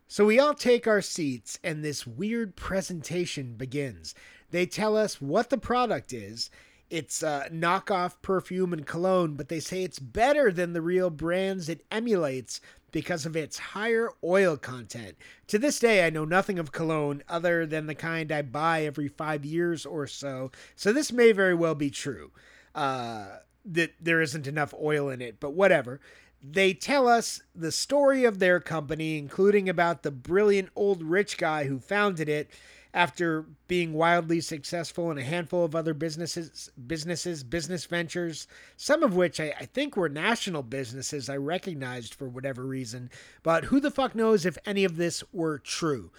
So 0.09 0.26
we 0.26 0.38
all 0.38 0.55
take 0.55 0.87
our 0.87 1.00
seats, 1.00 1.59
and 1.64 1.83
this 1.83 2.07
weird 2.07 2.57
presentation 2.57 3.55
begins. 3.55 4.14
They 4.50 4.67
tell 4.67 4.97
us 4.97 5.21
what 5.21 5.50
the 5.50 5.59
product 5.59 6.12
is. 6.12 6.50
It's 6.91 7.23
uh, 7.23 7.49
knockoff 7.50 8.21
perfume 8.21 8.75
and 8.75 8.87
cologne, 8.87 9.35
but 9.35 9.49
they 9.49 9.61
say 9.61 9.83
it's 9.83 9.99
better 9.99 10.52
than 10.52 10.75
the 10.75 10.83
real 10.83 11.09
brands 11.09 11.71
it 11.71 11.87
emulates 11.91 12.61
because 12.92 13.26
of 13.26 13.34
its 13.34 13.58
higher 13.58 14.11
oil 14.22 14.56
content. 14.56 15.16
To 15.49 15.58
this 15.58 15.78
day, 15.78 16.06
I 16.06 16.11
know 16.11 16.25
nothing 16.25 16.58
of 16.58 16.70
cologne 16.70 17.22
other 17.28 17.66
than 17.66 17.87
the 17.87 17.94
kind 17.94 18.30
I 18.30 18.42
buy 18.42 18.84
every 18.84 19.08
five 19.08 19.44
years 19.44 19.84
or 19.84 20.06
so, 20.06 20.52
so 20.76 20.92
this 20.92 21.11
may 21.11 21.32
very 21.32 21.54
well 21.54 21.75
be 21.75 21.90
true. 21.90 22.30
Uh, 22.75 23.38
that 23.64 23.92
there 24.00 24.20
isn't 24.20 24.46
enough 24.46 24.75
oil 24.80 25.08
in 25.08 25.20
it, 25.20 25.38
but 25.40 25.54
whatever. 25.54 26.00
They 26.42 26.75
tell 26.75 27.06
us 27.06 27.40
the 27.54 27.70
story 27.70 28.25
of 28.25 28.38
their 28.40 28.58
company, 28.58 29.16
including 29.16 29.68
about 29.68 30.02
the 30.02 30.11
brilliant 30.11 30.70
old 30.75 31.02
rich 31.02 31.38
guy 31.38 31.64
who 31.64 31.78
founded 31.78 32.28
it 32.28 32.50
after 32.94 33.46
being 33.68 33.94
wildly 33.94 34.40
successful 34.40 35.11
in 35.11 35.16
a 35.16 35.25
handful 35.25 35.64
of 35.64 35.75
other 35.75 35.94
businesses, 35.94 36.70
businesses, 36.87 37.42
business 37.42 37.87
ventures, 37.87 38.46
some 38.76 39.02
of 39.02 39.14
which 39.14 39.40
I, 39.40 39.54
I, 39.58 39.64
think 39.64 39.96
were 39.96 40.11
national 40.11 40.62
businesses 40.62 41.30
I 41.30 41.37
recognized 41.37 42.12
for 42.14 42.28
whatever 42.28 42.64
reason. 42.66 43.11
But 43.42 43.64
who 43.64 43.80
the 43.80 43.90
fuck 43.90 44.14
knows 44.14 44.44
if 44.44 44.58
any 44.66 44.84
of 44.84 44.96
this 44.96 45.25
were 45.32 45.58
true? 45.58 46.11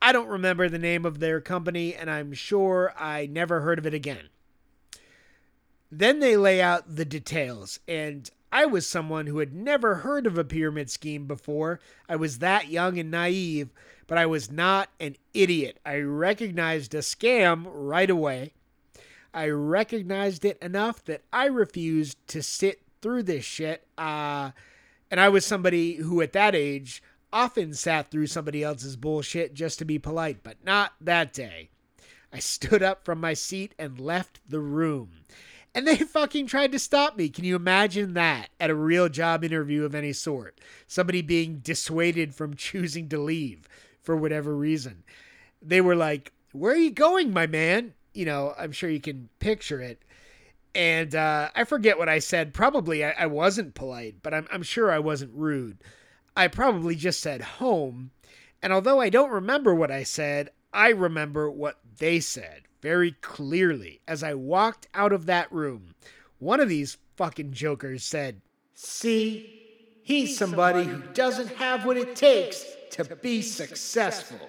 I 0.00 0.12
don't 0.12 0.28
remember 0.28 0.68
the 0.68 0.78
name 0.78 1.04
of 1.04 1.18
their 1.18 1.40
company, 1.40 1.94
and 1.94 2.08
I'm 2.08 2.32
sure 2.32 2.94
I 2.96 3.26
never 3.26 3.60
heard 3.60 3.78
of 3.78 3.86
it 3.86 3.92
again. 3.92 4.28
Then 5.90 6.20
they 6.20 6.36
lay 6.36 6.62
out 6.62 6.94
the 6.96 7.04
details, 7.04 7.80
and 7.88 8.30
I 8.52 8.66
was 8.66 8.86
someone 8.86 9.26
who 9.26 9.38
had 9.38 9.52
never 9.52 9.96
heard 9.96 10.26
of 10.26 10.38
a 10.38 10.44
pyramid 10.44 10.90
scheme 10.90 11.26
before. 11.26 11.80
I 12.08 12.16
was 12.16 12.38
that 12.38 12.68
young 12.68 12.98
and 12.98 13.10
naive, 13.10 13.70
but 14.10 14.18
I 14.18 14.26
was 14.26 14.50
not 14.50 14.88
an 14.98 15.14
idiot. 15.34 15.78
I 15.86 15.98
recognized 16.00 16.96
a 16.96 16.98
scam 16.98 17.64
right 17.68 18.10
away. 18.10 18.54
I 19.32 19.48
recognized 19.50 20.44
it 20.44 20.58
enough 20.60 21.04
that 21.04 21.22
I 21.32 21.46
refused 21.46 22.16
to 22.26 22.42
sit 22.42 22.82
through 23.00 23.22
this 23.22 23.44
shit. 23.44 23.86
Uh, 23.96 24.50
and 25.12 25.20
I 25.20 25.28
was 25.28 25.46
somebody 25.46 25.94
who, 25.94 26.20
at 26.22 26.32
that 26.32 26.56
age, 26.56 27.04
often 27.32 27.72
sat 27.72 28.10
through 28.10 28.26
somebody 28.26 28.64
else's 28.64 28.96
bullshit 28.96 29.54
just 29.54 29.78
to 29.78 29.84
be 29.84 29.96
polite, 29.96 30.42
but 30.42 30.56
not 30.64 30.94
that 31.00 31.32
day. 31.32 31.68
I 32.32 32.40
stood 32.40 32.82
up 32.82 33.04
from 33.04 33.20
my 33.20 33.34
seat 33.34 33.76
and 33.78 34.00
left 34.00 34.40
the 34.44 34.58
room. 34.58 35.10
And 35.72 35.86
they 35.86 35.96
fucking 35.98 36.48
tried 36.48 36.72
to 36.72 36.80
stop 36.80 37.16
me. 37.16 37.28
Can 37.28 37.44
you 37.44 37.54
imagine 37.54 38.14
that 38.14 38.48
at 38.58 38.70
a 38.70 38.74
real 38.74 39.08
job 39.08 39.44
interview 39.44 39.84
of 39.84 39.94
any 39.94 40.12
sort? 40.12 40.60
Somebody 40.88 41.22
being 41.22 41.58
dissuaded 41.58 42.34
from 42.34 42.54
choosing 42.56 43.08
to 43.10 43.20
leave 43.20 43.68
for 44.10 44.16
whatever 44.16 44.56
reason. 44.56 45.04
They 45.62 45.80
were 45.80 45.94
like, 45.94 46.32
Where 46.50 46.72
are 46.72 46.76
you 46.76 46.90
going, 46.90 47.32
my 47.32 47.46
man? 47.46 47.94
You 48.12 48.24
know, 48.24 48.54
I'm 48.58 48.72
sure 48.72 48.90
you 48.90 49.00
can 49.00 49.28
picture 49.38 49.80
it. 49.80 50.02
And 50.74 51.14
uh, 51.14 51.50
I 51.54 51.62
forget 51.62 51.96
what 51.96 52.08
I 52.08 52.18
said. 52.18 52.52
Probably 52.52 53.04
I, 53.04 53.12
I 53.12 53.26
wasn't 53.26 53.76
polite, 53.76 54.16
but 54.20 54.34
I'm, 54.34 54.48
I'm 54.50 54.64
sure 54.64 54.90
I 54.90 54.98
wasn't 54.98 55.30
rude. 55.32 55.78
I 56.36 56.48
probably 56.48 56.96
just 56.96 57.20
said 57.20 57.40
home. 57.40 58.10
And 58.60 58.72
although 58.72 59.00
I 59.00 59.10
don't 59.10 59.30
remember 59.30 59.76
what 59.76 59.92
I 59.92 60.02
said, 60.02 60.50
I 60.72 60.88
remember 60.88 61.48
what 61.48 61.78
they 61.98 62.18
said 62.18 62.62
very 62.82 63.12
clearly 63.12 64.00
as 64.08 64.24
I 64.24 64.34
walked 64.34 64.88
out 64.92 65.12
of 65.12 65.26
that 65.26 65.52
room. 65.52 65.94
One 66.40 66.58
of 66.58 66.68
these 66.68 66.98
fucking 67.14 67.52
jokers 67.52 68.02
said, 68.02 68.40
See, 68.74 69.69
he's 70.02 70.36
somebody 70.36 70.84
who 70.84 71.02
doesn't 71.14 71.56
have 71.56 71.84
what 71.84 71.96
it 71.96 72.16
takes 72.16 72.64
to 72.90 73.04
be 73.16 73.42
successful. 73.42 74.48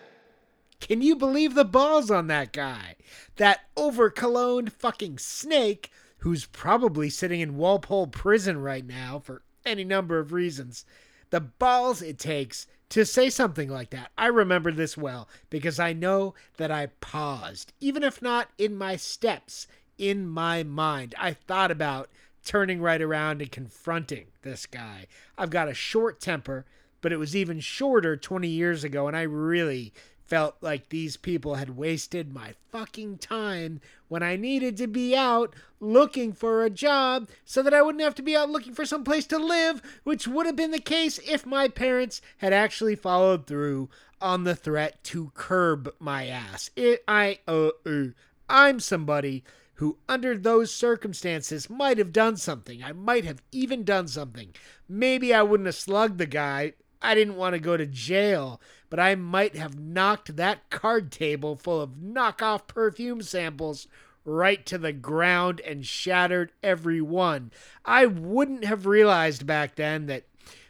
Can 0.79 1.01
you 1.01 1.15
believe 1.15 1.53
the 1.53 1.63
balls 1.63 2.09
on 2.09 2.27
that 2.27 2.51
guy? 2.51 2.95
That 3.35 3.61
over 3.77 4.09
cologned 4.09 4.73
fucking 4.73 5.19
snake 5.19 5.91
who's 6.17 6.45
probably 6.45 7.09
sitting 7.09 7.39
in 7.39 7.57
Walpole 7.57 8.07
prison 8.07 8.61
right 8.61 8.85
now 8.85 9.19
for 9.19 9.43
any 9.65 9.83
number 9.83 10.19
of 10.19 10.33
reasons. 10.33 10.85
The 11.29 11.39
balls 11.39 12.01
it 12.01 12.19
takes 12.19 12.67
to 12.89 13.05
say 13.05 13.29
something 13.29 13.69
like 13.69 13.91
that. 13.91 14.11
I 14.17 14.27
remember 14.27 14.71
this 14.71 14.97
well 14.97 15.29
because 15.49 15.79
I 15.79 15.93
know 15.93 16.33
that 16.57 16.71
I 16.71 16.87
paused, 16.99 17.73
even 17.79 18.03
if 18.03 18.21
not 18.21 18.49
in 18.57 18.75
my 18.75 18.97
steps, 18.97 19.65
in 19.97 20.27
my 20.27 20.63
mind. 20.63 21.15
I 21.17 21.33
thought 21.33 21.71
about 21.71 22.09
turning 22.45 22.81
right 22.81 23.01
around 23.01 23.41
and 23.41 23.51
confronting 23.51 24.27
this 24.41 24.65
guy. 24.65 25.07
I've 25.37 25.49
got 25.49 25.69
a 25.69 25.73
short 25.73 26.19
temper 26.19 26.65
but 27.01 27.11
it 27.11 27.17
was 27.17 27.35
even 27.35 27.59
shorter 27.59 28.15
20 28.15 28.47
years 28.47 28.83
ago, 28.83 29.07
and 29.07 29.17
I 29.17 29.23
really 29.23 29.91
felt 30.25 30.55
like 30.61 30.87
these 30.87 31.17
people 31.17 31.55
had 31.55 31.75
wasted 31.75 32.33
my 32.33 32.53
fucking 32.71 33.17
time 33.17 33.81
when 34.07 34.23
I 34.23 34.37
needed 34.37 34.77
to 34.77 34.87
be 34.87 35.13
out 35.13 35.53
looking 35.81 36.31
for 36.31 36.63
a 36.63 36.69
job 36.69 37.27
so 37.43 37.61
that 37.63 37.73
I 37.73 37.81
wouldn't 37.81 38.03
have 38.03 38.15
to 38.15 38.21
be 38.21 38.35
out 38.37 38.49
looking 38.49 38.73
for 38.73 38.85
some 38.85 39.03
place 39.03 39.25
to 39.27 39.37
live, 39.37 39.81
which 40.05 40.29
would 40.29 40.45
have 40.45 40.55
been 40.55 40.71
the 40.71 40.79
case 40.79 41.19
if 41.27 41.45
my 41.45 41.67
parents 41.67 42.21
had 42.37 42.53
actually 42.53 42.95
followed 42.95 43.45
through 43.45 43.89
on 44.21 44.45
the 44.45 44.55
threat 44.55 45.03
to 45.05 45.31
curb 45.33 45.93
my 45.99 46.27
ass. 46.27 46.69
It, 46.77 47.03
I, 47.09 47.39
uh, 47.45 47.71
uh, 47.85 48.03
I'm 48.47 48.79
somebody 48.79 49.43
who, 49.75 49.97
under 50.07 50.37
those 50.37 50.73
circumstances, 50.73 51.69
might 51.69 51.97
have 51.97 52.13
done 52.13 52.37
something. 52.37 52.83
I 52.83 52.91
might 52.91 53.25
have 53.25 53.41
even 53.51 53.83
done 53.83 54.07
something. 54.07 54.53
Maybe 54.87 55.33
I 55.33 55.41
wouldn't 55.41 55.67
have 55.67 55.75
slugged 55.75 56.17
the 56.17 56.25
guy 56.25 56.73
I 57.01 57.15
didn't 57.15 57.35
want 57.35 57.53
to 57.53 57.59
go 57.59 57.77
to 57.77 57.85
jail, 57.85 58.61
but 58.89 58.99
I 58.99 59.15
might 59.15 59.55
have 59.55 59.79
knocked 59.79 60.35
that 60.35 60.69
card 60.69 61.11
table 61.11 61.55
full 61.55 61.81
of 61.81 61.95
knockoff 61.95 62.67
perfume 62.67 63.23
samples 63.23 63.87
right 64.23 64.63
to 64.67 64.77
the 64.77 64.93
ground 64.93 65.61
and 65.61 65.85
shattered 65.85 66.51
every 66.61 67.01
one. 67.01 67.51
I 67.83 68.05
wouldn't 68.05 68.65
have 68.65 68.85
realized 68.85 69.47
back 69.47 69.75
then 69.75 70.05
that 70.05 70.25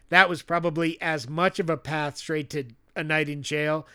that 0.07 0.29
was 0.29 0.41
probably 0.41 1.01
as 1.01 1.27
much 1.27 1.59
of 1.59 1.69
a 1.69 1.77
path 1.77 2.17
straight 2.17 2.49
to 2.51 2.65
a 2.95 3.03
night 3.03 3.27
in 3.27 3.43
jail 3.43 3.85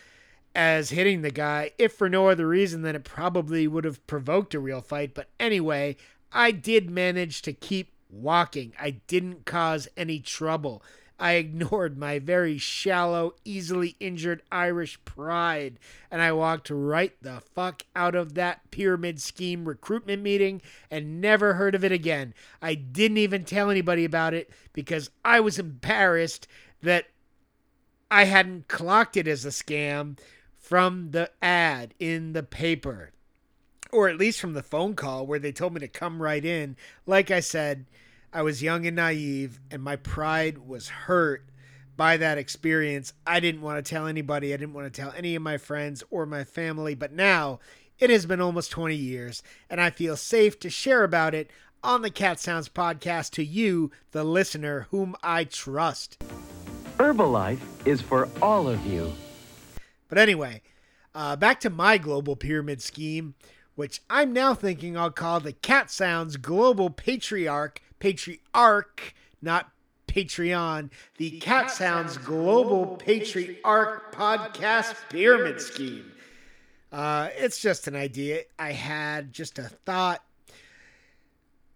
as 0.57 0.89
hitting 0.89 1.21
the 1.21 1.31
guy, 1.31 1.71
if 1.77 1.93
for 1.93 2.09
no 2.09 2.31
other 2.31 2.49
reason 2.49 2.81
than 2.81 2.97
it 2.97 3.05
probably 3.05 3.69
would 3.69 3.85
have 3.85 4.05
provoked 4.07 4.55
a 4.55 4.59
real 4.59 4.81
fight. 4.81 5.13
But 5.13 5.29
anyway, 5.39 5.97
I 6.33 6.51
did 6.51 6.89
manage 6.89 7.43
to 7.43 7.53
keep 7.53 7.93
walking. 8.09 8.73
I 8.81 8.93
didn't 9.07 9.45
cause 9.45 9.87
any 9.99 10.19
trouble. 10.19 10.83
I 11.19 11.33
ignored 11.33 11.99
my 11.99 12.19
very 12.19 12.57
shallow, 12.57 13.35
easily 13.45 13.97
injured 14.01 14.43
Irish 14.51 14.99
pride, 15.05 15.79
and 16.11 16.23
I 16.23 16.33
walked 16.33 16.71
right 16.71 17.13
the 17.21 17.43
fuck 17.55 17.83
out 17.95 18.15
of 18.15 18.33
that 18.35 18.71
pyramid 18.71 19.21
scheme 19.21 19.69
recruitment 19.69 20.23
meeting 20.23 20.63
and 20.91 21.21
never 21.21 21.55
heard 21.55 21.75
of 21.75 21.85
it 21.85 21.93
again. 21.93 22.33
I 22.63 22.77
didn't 22.77 23.19
even 23.19 23.45
tell 23.45 23.69
anybody 23.71 24.07
about 24.07 24.33
it 24.33 24.51
because 24.73 25.11
I 25.23 25.41
was 25.41 25.59
embarrassed 25.59 26.49
that 26.83 27.09
I 28.11 28.25
hadn't 28.25 28.69
clocked 28.69 29.19
it 29.19 29.29
as 29.29 29.45
a 29.45 29.49
scam 29.49 30.17
from 30.67 31.13
the 31.13 31.31
ad 31.41 31.95
in 32.01 32.33
the 32.33 32.43
paper. 32.43 33.13
Or 33.93 34.09
at 34.09 34.19
least 34.19 34.41
from 34.41 34.55
the 34.55 34.65
phone 34.65 34.97
call 34.97 35.25
where 35.25 35.39
they 35.39 35.53
told 35.53 35.73
me 35.75 35.79
to 35.79 35.87
come 35.87 36.21
right 36.21 36.45
in. 36.45 36.77
Like 37.07 37.31
I 37.31 37.39
said, 37.39 37.87
I 38.33 38.43
was 38.43 38.65
young 38.65 38.85
and 38.85 38.97
naive, 38.97 39.61
and 39.71 39.81
my 39.81 39.95
pride 39.95 40.67
was 40.67 40.89
hurt 40.89 41.45
by 41.97 42.17
that 42.17 42.37
experience. 42.37 43.13
I 43.25 43.39
didn't 43.39 43.63
want 43.63 43.83
to 43.83 43.89
tell 43.89 44.09
anybody. 44.09 44.53
I 44.53 44.57
didn't 44.57 44.75
want 44.75 44.93
to 44.93 45.01
tell 45.01 45.15
any 45.17 45.37
of 45.37 45.43
my 45.43 45.57
friends 45.57 46.03
or 46.11 46.27
my 46.27 46.43
family. 46.43 46.97
But 46.97 47.13
now 47.13 47.61
it 48.01 48.11
has 48.11 48.27
been 48.27 48.41
almost 48.41 48.73
20 48.73 48.97
years, 48.97 49.45
and 49.71 49.81
I 49.81 49.91
feel 49.91 50.17
safe 50.17 50.59
to 50.59 50.69
share 50.69 51.05
about 51.05 51.33
it 51.33 51.49
on 51.85 52.03
the 52.03 52.11
Cat 52.11 52.41
Sounds 52.41 52.69
podcast 52.69 53.31
to 53.35 53.45
you, 53.45 53.93
the 54.11 54.25
listener, 54.25 54.89
whom 54.91 55.15
I 55.23 55.45
trust. 55.45 56.21
Herbalife 56.99 57.61
is 57.85 58.01
for 58.01 58.29
all 58.43 58.69
of 58.69 58.85
you. 58.85 59.13
But 60.09 60.19
anyway, 60.19 60.63
uh, 61.15 61.37
back 61.37 61.61
to 61.61 61.71
my 61.71 61.99
global 61.99 62.37
pyramid 62.37 62.83
scheme, 62.83 63.35
which 63.75 64.01
I'm 64.09 64.33
now 64.33 64.55
thinking 64.55 64.97
I'll 64.97 65.11
call 65.11 65.41
the 65.41 65.53
Cat 65.53 65.91
Sounds 65.91 66.37
Global 66.37 66.91
Patriarch 66.91 67.81
Patriarch, 67.99 69.15
not 69.43 69.71
Patreon, 70.07 70.91
the 71.19 71.39
Cat 71.41 71.71
Sounds 71.71 72.19
Global 72.19 72.97
Patriarch 72.97 74.15
Podcast 74.15 74.95
Pyramid 75.11 75.61
Scheme. 75.61 76.13
Uh, 76.93 77.29
it's 77.37 77.61
just 77.61 77.89
an 77.89 77.97
idea 77.97 78.43
I 78.59 78.73
had, 78.73 79.33
just 79.33 79.59
a 79.59 79.65
thought, 79.65 80.23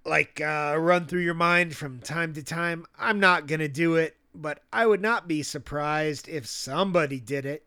like 0.04 0.40
uh, 0.40 0.76
run 0.78 1.06
through 1.06 1.20
your 1.22 1.34
mind 1.34 1.74
from 1.74 1.98
time 1.98 2.32
to 2.34 2.42
time. 2.42 2.86
I'm 2.98 3.20
not 3.20 3.46
gonna 3.46 3.68
do 3.68 3.96
it. 3.96 4.16
but 4.34 4.62
I 4.72 4.86
would 4.86 5.02
not 5.02 5.26
be 5.26 5.42
surprised 5.42 6.28
if 6.28 6.46
somebody 6.46 7.18
did 7.18 7.44
it 7.44 7.66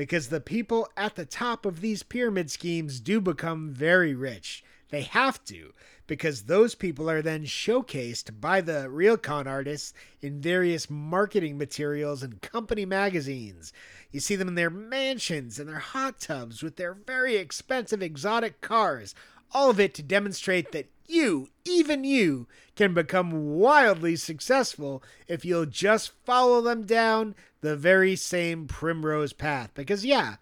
because 0.00 0.28
the 0.28 0.40
people 0.40 0.88
at 0.96 1.14
the 1.14 1.26
top 1.26 1.66
of 1.66 1.82
these 1.82 2.02
pyramid 2.02 2.50
schemes 2.50 3.00
do 3.00 3.20
become 3.20 3.68
very 3.70 4.14
rich. 4.14 4.64
They 4.88 5.02
have 5.02 5.44
to, 5.44 5.74
because 6.06 6.44
those 6.44 6.74
people 6.74 7.10
are 7.10 7.20
then 7.20 7.44
showcased 7.44 8.40
by 8.40 8.62
the 8.62 8.88
real 8.88 9.18
con 9.18 9.46
artists 9.46 9.92
in 10.22 10.40
various 10.40 10.88
marketing 10.88 11.58
materials 11.58 12.22
and 12.22 12.40
company 12.40 12.86
magazines. 12.86 13.74
You 14.10 14.20
see 14.20 14.36
them 14.36 14.48
in 14.48 14.54
their 14.54 14.70
mansions 14.70 15.58
and 15.58 15.68
their 15.68 15.80
hot 15.80 16.18
tubs 16.18 16.62
with 16.62 16.76
their 16.76 16.94
very 16.94 17.36
expensive 17.36 18.02
exotic 18.02 18.62
cars, 18.62 19.14
all 19.52 19.68
of 19.68 19.78
it 19.78 19.92
to 19.96 20.02
demonstrate 20.02 20.72
that 20.72 20.88
you, 21.06 21.50
even 21.66 22.04
you, 22.04 22.46
can 22.74 22.94
become 22.94 23.56
wildly 23.58 24.16
successful 24.16 25.02
if 25.28 25.44
you'll 25.44 25.66
just 25.66 26.12
follow 26.24 26.62
them 26.62 26.86
down 26.86 27.34
the 27.60 27.76
very 27.76 28.16
same 28.16 28.66
primrose 28.66 29.32
path. 29.32 29.70
Because, 29.74 30.04
yeah, 30.04 30.36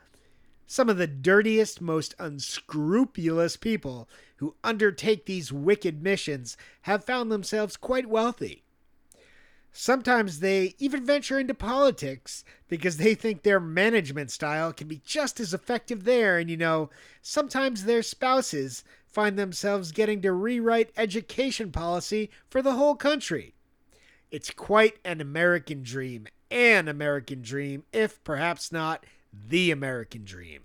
some 0.67 0.89
of 0.89 0.99
the 0.99 1.07
dirtiest, 1.07 1.81
most 1.81 2.15
unscrupulous 2.19 3.57
people 3.57 4.09
who 4.37 4.55
undertake 4.63 5.27
these 5.27 5.53
wicked 5.53 6.03
missions 6.03 6.57
have 6.83 7.05
found 7.05 7.33
themselves 7.33 7.77
quite 7.77 8.07
wealthy. 8.07 8.63
Sometimes 9.73 10.41
they 10.41 10.75
even 10.79 11.05
venture 11.05 11.39
into 11.39 11.55
politics 11.55 12.45
because 12.69 12.97
they 12.97 13.15
think 13.15 13.43
their 13.43 13.61
management 13.61 14.31
style 14.31 14.73
can 14.73 14.89
be 14.89 15.01
just 15.05 15.39
as 15.41 15.55
effective 15.55 16.05
there. 16.05 16.39
And 16.39 16.51
you 16.51 16.57
know, 16.57 16.91
sometimes 17.23 17.85
their 17.85 18.03
spouses 18.03 18.83
find 19.07 19.39
themselves 19.39 19.93
getting 19.93 20.21
to 20.23 20.33
rewrite 20.33 20.91
education 20.97 21.71
policy 21.71 22.31
for 22.51 22.61
the 22.61 22.75
whole 22.75 22.95
country. 22.95 23.55
It's 24.31 24.51
quite 24.51 24.99
an 25.05 25.21
American 25.21 25.83
dream, 25.83 26.27
an 26.51 26.89
American 26.89 27.43
dream, 27.43 27.85
if 27.93 28.23
perhaps 28.25 28.73
not 28.73 29.05
the 29.33 29.71
American 29.71 30.25
dream. 30.25 30.63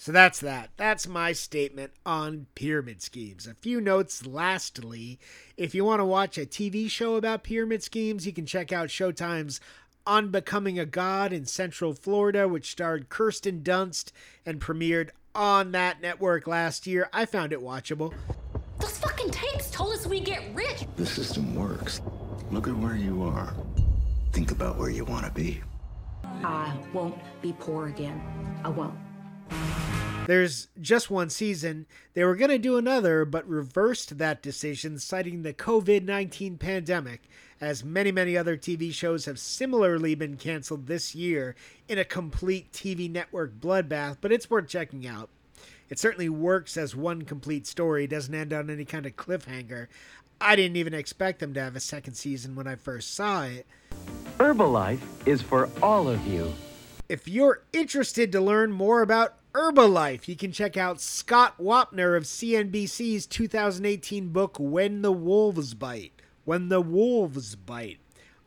So 0.00 0.12
that's 0.12 0.38
that. 0.40 0.70
That's 0.76 1.08
my 1.08 1.32
statement 1.32 1.90
on 2.06 2.46
pyramid 2.54 3.02
schemes. 3.02 3.48
A 3.48 3.54
few 3.54 3.80
notes 3.80 4.24
lastly. 4.24 5.18
If 5.56 5.74
you 5.74 5.84
want 5.84 5.98
to 5.98 6.04
watch 6.04 6.38
a 6.38 6.46
TV 6.46 6.88
show 6.88 7.16
about 7.16 7.42
pyramid 7.42 7.82
schemes, 7.82 8.24
you 8.24 8.32
can 8.32 8.46
check 8.46 8.72
out 8.72 8.90
Showtime's 8.90 9.60
On 10.06 10.30
Becoming 10.30 10.78
a 10.78 10.86
God 10.86 11.32
in 11.32 11.46
Central 11.46 11.94
Florida, 11.94 12.46
which 12.46 12.70
starred 12.70 13.08
Kirsten 13.08 13.62
Dunst 13.62 14.12
and 14.46 14.60
premiered 14.60 15.10
on 15.34 15.72
that 15.72 16.00
network 16.00 16.46
last 16.46 16.86
year. 16.86 17.08
I 17.12 17.26
found 17.26 17.52
it 17.52 17.60
watchable. 17.60 18.14
Those 18.78 18.98
fucking 18.98 19.32
tapes 19.32 19.68
told 19.72 19.94
us 19.94 20.06
we 20.06 20.20
get 20.20 20.44
rich. 20.54 20.84
The 20.94 21.06
system 21.06 21.56
works. 21.56 22.00
Look 22.52 22.68
at 22.68 22.76
where 22.76 22.96
you 22.96 23.24
are. 23.24 23.52
Think 24.38 24.52
about 24.52 24.76
where 24.76 24.88
you 24.88 25.04
want 25.04 25.24
to 25.24 25.32
be. 25.32 25.60
I 26.22 26.72
won't 26.92 27.18
be 27.42 27.52
poor 27.58 27.88
again. 27.88 28.22
I 28.62 28.68
won't. 28.68 28.94
There's 30.28 30.68
just 30.80 31.10
one 31.10 31.28
season. 31.28 31.86
They 32.14 32.22
were 32.22 32.36
going 32.36 32.52
to 32.52 32.58
do 32.58 32.76
another, 32.76 33.24
but 33.24 33.48
reversed 33.48 34.18
that 34.18 34.40
decision, 34.40 35.00
citing 35.00 35.42
the 35.42 35.52
COVID 35.52 36.04
19 36.04 36.56
pandemic, 36.56 37.22
as 37.60 37.82
many, 37.82 38.12
many 38.12 38.36
other 38.36 38.56
TV 38.56 38.92
shows 38.92 39.24
have 39.24 39.40
similarly 39.40 40.14
been 40.14 40.36
canceled 40.36 40.86
this 40.86 41.16
year 41.16 41.56
in 41.88 41.98
a 41.98 42.04
complete 42.04 42.70
TV 42.70 43.10
network 43.10 43.58
bloodbath, 43.58 44.18
but 44.20 44.30
it's 44.30 44.48
worth 44.48 44.68
checking 44.68 45.04
out. 45.04 45.30
It 45.90 45.98
certainly 45.98 46.28
works 46.28 46.76
as 46.76 46.94
one 46.94 47.22
complete 47.22 47.66
story, 47.66 48.06
doesn't 48.06 48.32
end 48.32 48.52
on 48.52 48.70
any 48.70 48.84
kind 48.84 49.04
of 49.04 49.16
cliffhanger. 49.16 49.88
I 50.40 50.54
didn't 50.54 50.76
even 50.76 50.94
expect 50.94 51.40
them 51.40 51.54
to 51.54 51.60
have 51.60 51.74
a 51.74 51.80
second 51.80 52.14
season 52.14 52.54
when 52.54 52.68
I 52.68 52.76
first 52.76 53.14
saw 53.14 53.42
it. 53.42 53.66
Herbalife 54.38 55.00
is 55.26 55.42
for 55.42 55.68
all 55.82 56.08
of 56.08 56.24
you. 56.24 56.54
If 57.08 57.26
you're 57.26 57.64
interested 57.72 58.30
to 58.30 58.40
learn 58.40 58.70
more 58.70 59.02
about 59.02 59.34
Herbalife, 59.52 60.28
you 60.28 60.36
can 60.36 60.52
check 60.52 60.76
out 60.76 61.00
Scott 61.00 61.58
Wapner 61.58 62.16
of 62.16 62.22
CNBC's 62.22 63.26
2018 63.26 64.28
book 64.28 64.56
When 64.60 65.02
the 65.02 65.10
Wolves 65.10 65.74
Bite. 65.74 66.12
When 66.44 66.68
the 66.68 66.80
Wolves 66.80 67.56
Bite. 67.56 67.98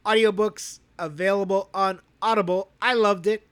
Audiobooks 0.05 0.79
available 0.97 1.69
on 1.73 1.99
Audible. 2.21 2.71
I 2.81 2.93
loved 2.93 3.27
it. 3.27 3.45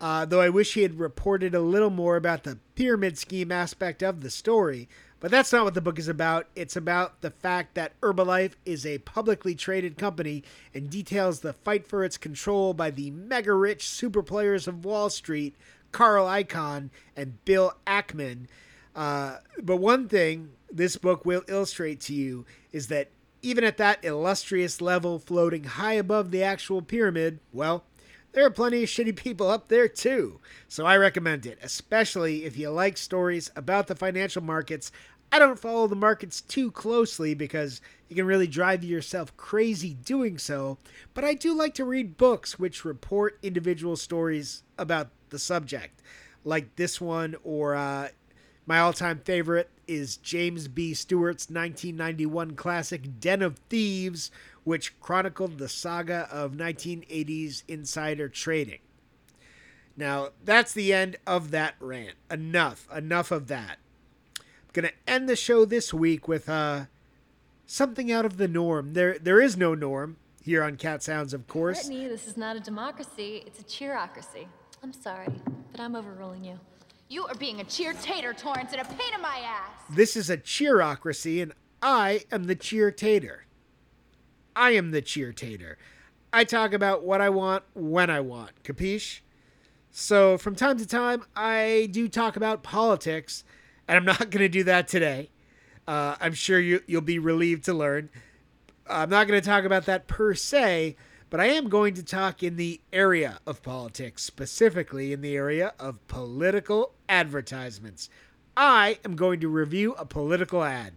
Uh, 0.00 0.24
though 0.24 0.40
I 0.40 0.48
wish 0.48 0.74
he 0.74 0.82
had 0.82 0.98
reported 0.98 1.54
a 1.54 1.60
little 1.60 1.90
more 1.90 2.16
about 2.16 2.42
the 2.42 2.58
pyramid 2.74 3.18
scheme 3.18 3.52
aspect 3.52 4.02
of 4.02 4.22
the 4.22 4.30
story. 4.30 4.88
But 5.22 5.30
that's 5.30 5.52
not 5.52 5.64
what 5.64 5.74
the 5.74 5.80
book 5.80 6.00
is 6.00 6.08
about. 6.08 6.48
It's 6.56 6.74
about 6.74 7.20
the 7.20 7.30
fact 7.30 7.76
that 7.76 7.98
Herbalife 8.00 8.54
is 8.64 8.84
a 8.84 8.98
publicly 8.98 9.54
traded 9.54 9.96
company 9.96 10.42
and 10.74 10.90
details 10.90 11.40
the 11.40 11.52
fight 11.52 11.86
for 11.86 12.04
its 12.04 12.18
control 12.18 12.74
by 12.74 12.90
the 12.90 13.12
mega 13.12 13.54
rich 13.54 13.86
super 13.86 14.24
players 14.24 14.66
of 14.66 14.84
Wall 14.84 15.10
Street, 15.10 15.54
Carl 15.92 16.26
Icahn 16.26 16.90
and 17.16 17.42
Bill 17.44 17.72
Ackman. 17.86 18.48
Uh, 18.96 19.36
but 19.62 19.76
one 19.76 20.08
thing 20.08 20.50
this 20.72 20.96
book 20.96 21.24
will 21.24 21.44
illustrate 21.46 22.00
to 22.00 22.14
you 22.14 22.44
is 22.72 22.88
that 22.88 23.08
even 23.42 23.62
at 23.62 23.76
that 23.76 24.04
illustrious 24.04 24.80
level 24.80 25.20
floating 25.20 25.62
high 25.62 25.92
above 25.94 26.32
the 26.32 26.42
actual 26.42 26.82
pyramid, 26.82 27.38
well, 27.52 27.84
there 28.32 28.46
are 28.46 28.50
plenty 28.50 28.82
of 28.82 28.88
shitty 28.88 29.14
people 29.14 29.48
up 29.48 29.68
there 29.68 29.88
too. 29.88 30.40
So 30.66 30.86
I 30.86 30.96
recommend 30.96 31.44
it, 31.44 31.58
especially 31.62 32.44
if 32.44 32.56
you 32.56 32.70
like 32.70 32.96
stories 32.96 33.50
about 33.54 33.86
the 33.86 33.94
financial 33.94 34.42
markets. 34.42 34.90
I 35.34 35.38
don't 35.38 35.58
follow 35.58 35.86
the 35.86 35.96
markets 35.96 36.42
too 36.42 36.70
closely 36.70 37.32
because 37.32 37.80
you 38.10 38.14
can 38.14 38.26
really 38.26 38.46
drive 38.46 38.84
yourself 38.84 39.34
crazy 39.38 39.94
doing 39.94 40.36
so, 40.36 40.76
but 41.14 41.24
I 41.24 41.32
do 41.32 41.54
like 41.54 41.72
to 41.74 41.86
read 41.86 42.18
books 42.18 42.58
which 42.58 42.84
report 42.84 43.38
individual 43.42 43.96
stories 43.96 44.62
about 44.76 45.08
the 45.30 45.38
subject, 45.38 46.02
like 46.44 46.76
this 46.76 47.00
one, 47.00 47.34
or 47.44 47.74
uh, 47.74 48.08
my 48.66 48.78
all 48.78 48.92
time 48.92 49.20
favorite 49.24 49.70
is 49.88 50.18
James 50.18 50.68
B. 50.68 50.92
Stewart's 50.92 51.48
1991 51.48 52.54
classic 52.54 53.18
Den 53.18 53.40
of 53.40 53.58
Thieves, 53.70 54.30
which 54.64 55.00
chronicled 55.00 55.56
the 55.56 55.68
saga 55.68 56.28
of 56.30 56.52
1980s 56.52 57.62
insider 57.66 58.28
trading. 58.28 58.80
Now, 59.96 60.28
that's 60.44 60.74
the 60.74 60.92
end 60.92 61.16
of 61.26 61.50
that 61.52 61.74
rant. 61.80 62.16
Enough. 62.30 62.86
Enough 62.94 63.30
of 63.30 63.48
that. 63.48 63.78
To 64.74 64.90
end 65.06 65.28
the 65.28 65.36
show 65.36 65.64
this 65.64 65.92
week 65.92 66.26
with 66.26 66.48
uh, 66.48 66.86
something 67.66 68.10
out 68.10 68.24
of 68.24 68.38
the 68.38 68.48
norm. 68.48 68.94
There, 68.94 69.18
there 69.18 69.40
is 69.40 69.56
no 69.56 69.74
norm 69.74 70.16
here 70.42 70.62
on 70.62 70.76
Cat 70.76 71.02
Sounds, 71.02 71.34
of 71.34 71.46
course. 71.46 71.86
Brittany, 71.86 72.08
this 72.08 72.26
is 72.26 72.36
not 72.36 72.56
a 72.56 72.60
democracy, 72.60 73.42
it's 73.46 73.60
a 73.60 73.64
cheerocracy. 73.64 74.46
I'm 74.82 74.92
sorry, 74.92 75.28
but 75.70 75.80
I'm 75.80 75.94
overruling 75.94 76.44
you. 76.44 76.58
You 77.08 77.26
are 77.26 77.34
being 77.34 77.60
a 77.60 77.64
cheer 77.64 77.92
tater, 77.92 78.32
Torrance, 78.32 78.72
and 78.72 78.80
a 78.80 78.84
pain 78.84 79.14
in 79.14 79.20
my 79.20 79.42
ass. 79.44 79.70
This 79.90 80.16
is 80.16 80.30
a 80.30 80.38
cheerocracy, 80.38 81.42
and 81.42 81.52
I 81.82 82.22
am 82.32 82.44
the 82.44 82.54
cheer 82.54 82.90
tater. 82.90 83.44
I 84.56 84.70
am 84.70 84.90
the 84.90 85.02
cheer 85.02 85.32
tater. 85.32 85.78
I 86.32 86.44
talk 86.44 86.72
about 86.72 87.04
what 87.04 87.20
I 87.20 87.28
want 87.28 87.64
when 87.74 88.08
I 88.08 88.20
want. 88.20 88.62
Capiche? 88.64 89.20
So, 89.90 90.38
from 90.38 90.54
time 90.54 90.78
to 90.78 90.86
time, 90.86 91.24
I 91.36 91.90
do 91.92 92.08
talk 92.08 92.36
about 92.36 92.62
politics, 92.62 93.44
and 93.92 93.98
I'm 93.98 94.04
not 94.06 94.30
going 94.30 94.38
to 94.38 94.48
do 94.48 94.64
that 94.64 94.88
today. 94.88 95.28
Uh, 95.86 96.16
I'm 96.18 96.32
sure 96.32 96.58
you, 96.58 96.80
you'll 96.86 97.02
be 97.02 97.18
relieved 97.18 97.66
to 97.66 97.74
learn. 97.74 98.08
I'm 98.88 99.10
not 99.10 99.28
going 99.28 99.38
to 99.38 99.46
talk 99.46 99.64
about 99.64 99.84
that 99.84 100.06
per 100.06 100.32
se, 100.32 100.96
but 101.28 101.40
I 101.40 101.46
am 101.48 101.68
going 101.68 101.92
to 101.94 102.02
talk 102.02 102.42
in 102.42 102.56
the 102.56 102.80
area 102.90 103.38
of 103.46 103.62
politics, 103.62 104.24
specifically 104.24 105.12
in 105.12 105.20
the 105.20 105.36
area 105.36 105.74
of 105.78 106.06
political 106.08 106.94
advertisements. 107.06 108.08
I 108.56 108.98
am 109.04 109.14
going 109.14 109.40
to 109.40 109.48
review 109.48 109.92
a 109.98 110.06
political 110.06 110.64
ad. 110.64 110.94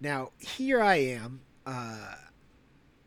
Now, 0.00 0.32
here 0.40 0.82
I 0.82 0.96
am 0.96 1.42
uh, 1.64 2.16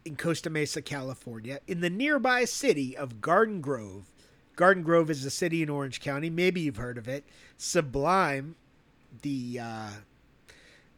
in 0.06 0.16
Costa 0.16 0.50
Mesa, 0.50 0.82
California, 0.82 1.60
in 1.68 1.82
the 1.82 1.90
nearby 1.90 2.46
city 2.46 2.96
of 2.96 3.20
Garden 3.20 3.60
Grove. 3.60 4.14
Garden 4.58 4.82
Grove 4.82 5.12
is 5.12 5.24
a 5.24 5.30
city 5.30 5.62
in 5.62 5.70
Orange 5.70 6.02
County. 6.02 6.32
Maybe 6.32 6.62
you've 6.62 6.78
heard 6.78 6.98
of 6.98 7.08
it. 7.08 7.24
Sublime, 7.58 8.56
the 9.22 9.60
uh, 9.62 9.90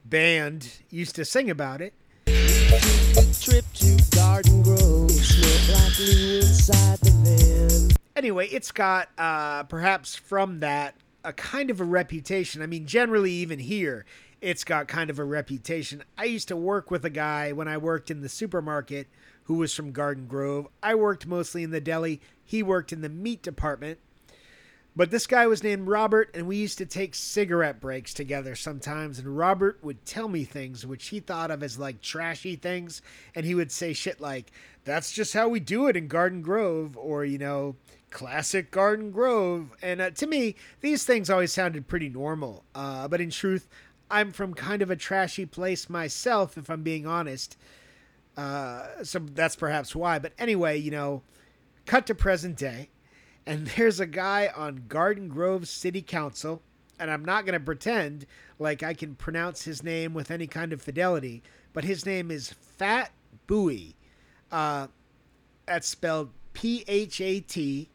band, 0.06 0.78
used 0.90 1.14
to 1.16 1.26
sing 1.26 1.50
about 1.50 1.82
it. 1.82 1.94
Trip 2.26 3.66
to 3.74 4.02
Garden 4.16 4.64
Grove, 4.64 5.12
smell 5.12 5.76
like 5.76 5.94
glue 5.98 6.38
inside 6.38 7.00
the 7.00 7.12
van. 7.12 7.98
Anyway, 8.16 8.48
it's 8.48 8.72
got, 8.72 9.10
uh, 9.18 9.64
perhaps 9.64 10.16
from 10.16 10.62
that, 10.62 10.96
a 11.26 11.34
kind 11.34 11.70
of 11.70 11.82
a 11.82 11.84
reputation. 11.84 12.62
I 12.62 12.66
mean, 12.66 12.86
generally, 12.86 13.34
even 13.34 13.60
here, 13.60 14.06
it's 14.40 14.64
got 14.64 14.88
kind 14.88 15.10
of 15.10 15.20
a 15.20 15.26
reputation. 15.26 16.06
I 16.18 16.24
used 16.24 16.48
to 16.48 16.56
work 16.56 16.90
with 16.90 17.04
a 17.04 17.10
guy 17.10 17.52
when 17.52 17.68
I 17.68 17.78
worked 17.78 18.10
in 18.10 18.22
the 18.22 18.30
supermarket 18.30 19.08
who 19.50 19.56
was 19.56 19.74
from 19.74 19.92
Garden 19.92 20.28
Grove. 20.28 20.68
I 20.84 20.94
worked 20.94 21.26
mostly 21.26 21.64
in 21.64 21.72
the 21.72 21.82
deli, 21.82 22.22
he 22.46 22.62
worked 22.62 22.94
in 22.94 23.02
the 23.02 23.10
meat 23.10 23.42
department. 23.42 23.98
But 24.96 25.10
this 25.10 25.26
guy 25.26 25.48
was 25.48 25.64
named 25.64 25.88
Robert, 25.88 26.30
and 26.36 26.46
we 26.46 26.58
used 26.58 26.78
to 26.78 26.86
take 26.86 27.16
cigarette 27.16 27.82
breaks 27.82 28.14
together 28.14 28.54
sometimes. 28.54 29.18
And 29.18 29.36
Robert 29.36 29.80
would 29.82 30.06
tell 30.06 30.28
me 30.28 30.44
things 30.44 30.86
which 30.86 31.08
he 31.08 31.20
thought 31.20 31.50
of 31.50 31.64
as 31.64 31.80
like 31.80 32.00
trashy 32.00 32.58
things. 32.58 33.02
And 33.34 33.44
he 33.44 33.56
would 33.56 33.72
say 33.72 33.92
shit 33.92 34.22
like, 34.22 34.52
that's 34.84 35.12
just 35.12 35.34
how 35.34 35.48
we 35.48 35.60
do 35.60 35.88
it 35.88 35.98
in 35.98 36.08
Garden 36.08 36.44
Grove, 36.44 36.96
or, 36.96 37.26
you 37.26 37.40
know, 37.40 37.76
classic 38.12 38.70
Garden 38.70 39.10
Grove. 39.10 39.74
And 39.82 40.00
uh, 40.00 40.12
to 40.12 40.28
me, 40.28 40.58
these 40.82 41.06
things 41.06 41.32
always 41.32 41.52
sounded 41.52 41.88
pretty 41.88 42.10
normal. 42.10 42.66
Uh, 42.76 43.08
but 43.08 43.20
in 43.20 43.32
truth, 43.32 43.68
I'm 44.12 44.32
from 44.32 44.54
kind 44.54 44.84
of 44.84 44.92
a 44.92 44.96
trashy 44.96 45.48
place 45.48 45.90
myself, 45.90 46.56
if 46.56 46.70
I'm 46.70 46.84
being 46.84 47.08
honest. 47.08 47.58
Uh, 48.40 49.04
so 49.04 49.20
that's 49.20 49.56
perhaps 49.56 49.96
why. 49.96 50.20
But 50.20 50.34
anyway, 50.40 50.78
you 50.78 50.92
know, 50.92 51.24
cut 51.86 52.08
to 52.08 52.16
present 52.16 52.58
day 52.58 52.90
and 53.50 53.68
there's 53.76 54.00
a 54.00 54.06
guy 54.06 54.50
on 54.56 54.84
Garden 54.88 55.28
Grove 55.28 55.68
City 55.68 56.02
Council, 56.02 56.62
and 57.00 57.10
I'm 57.12 57.26
not 57.26 57.46
going 57.46 57.60
to 57.60 57.66
pretend 57.66 58.26
like 58.60 58.84
I 58.84 58.94
can 58.94 59.16
pronounce 59.16 59.64
his 59.64 59.84
name 59.84 60.14
with 60.14 60.32
any 60.32 60.48
kind 60.48 60.72
of 60.72 60.82
fidelity, 60.82 61.42
but 61.74 61.84
his 61.84 62.06
name 62.06 62.32
is 62.32 62.54
Phat 62.78 63.12
Bui. 63.48 63.96
Uh, 64.52 64.88
that's 65.66 65.88
spelled 65.88 66.30
P 66.54 66.84
H 66.88 67.20
A 67.22 67.40
T 67.42 67.90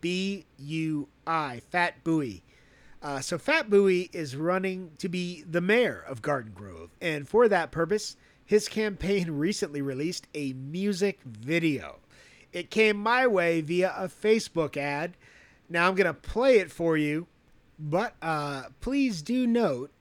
B 0.00 0.46
U 0.58 1.08
I, 1.26 1.60
Phat 1.70 2.02
Bui. 2.04 2.42
Uh, 3.02 3.20
so 3.20 3.38
Phat 3.38 3.70
Bui 3.70 4.10
is 4.12 4.36
running 4.36 4.92
to 4.98 5.08
be 5.08 5.42
the 5.50 5.60
mayor 5.60 6.04
of 6.06 6.22
Garden 6.22 6.52
Grove, 6.54 6.90
and 7.00 7.28
for 7.28 7.48
that 7.48 7.70
purpose, 7.70 8.16
his 8.50 8.66
campaign 8.66 9.30
recently 9.38 9.80
released 9.80 10.26
a 10.34 10.52
music 10.54 11.20
video. 11.24 12.00
It 12.52 12.68
came 12.68 12.96
my 12.96 13.24
way 13.28 13.60
via 13.60 13.94
a 13.96 14.08
Facebook 14.08 14.76
ad. 14.76 15.16
Now 15.68 15.86
I'm 15.86 15.94
going 15.94 16.08
to 16.08 16.12
play 16.12 16.58
it 16.58 16.68
for 16.68 16.96
you, 16.96 17.28
but 17.78 18.16
uh, 18.20 18.64
please 18.80 19.22
do 19.22 19.46
note 19.46 19.92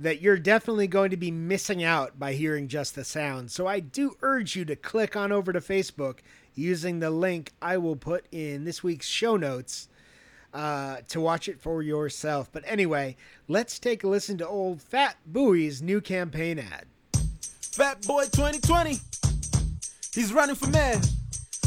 that 0.00 0.20
you're 0.20 0.36
definitely 0.36 0.88
going 0.88 1.10
to 1.10 1.16
be 1.16 1.30
missing 1.30 1.84
out 1.84 2.18
by 2.18 2.32
hearing 2.32 2.66
just 2.66 2.96
the 2.96 3.04
sound. 3.04 3.52
So 3.52 3.68
I 3.68 3.78
do 3.78 4.16
urge 4.20 4.56
you 4.56 4.64
to 4.64 4.74
click 4.74 5.14
on 5.14 5.30
over 5.30 5.52
to 5.52 5.60
Facebook 5.60 6.18
using 6.56 6.98
the 6.98 7.10
link 7.10 7.52
I 7.62 7.78
will 7.78 7.94
put 7.94 8.26
in 8.32 8.64
this 8.64 8.82
week's 8.82 9.06
show 9.06 9.36
notes 9.36 9.88
uh, 10.52 11.02
to 11.10 11.20
watch 11.20 11.48
it 11.48 11.60
for 11.60 11.84
yourself. 11.84 12.50
But 12.50 12.64
anyway, 12.66 13.16
let's 13.46 13.78
take 13.78 14.02
a 14.02 14.08
listen 14.08 14.38
to 14.38 14.48
old 14.48 14.82
Phat 14.82 15.18
Bui's 15.30 15.80
new 15.80 16.00
campaign 16.00 16.58
ad. 16.58 16.86
Phat 17.78 18.04
Bui 18.08 18.24
2020. 18.24 18.98
He's 20.12 20.32
running 20.32 20.56
for 20.56 20.66
mayor. 20.66 21.00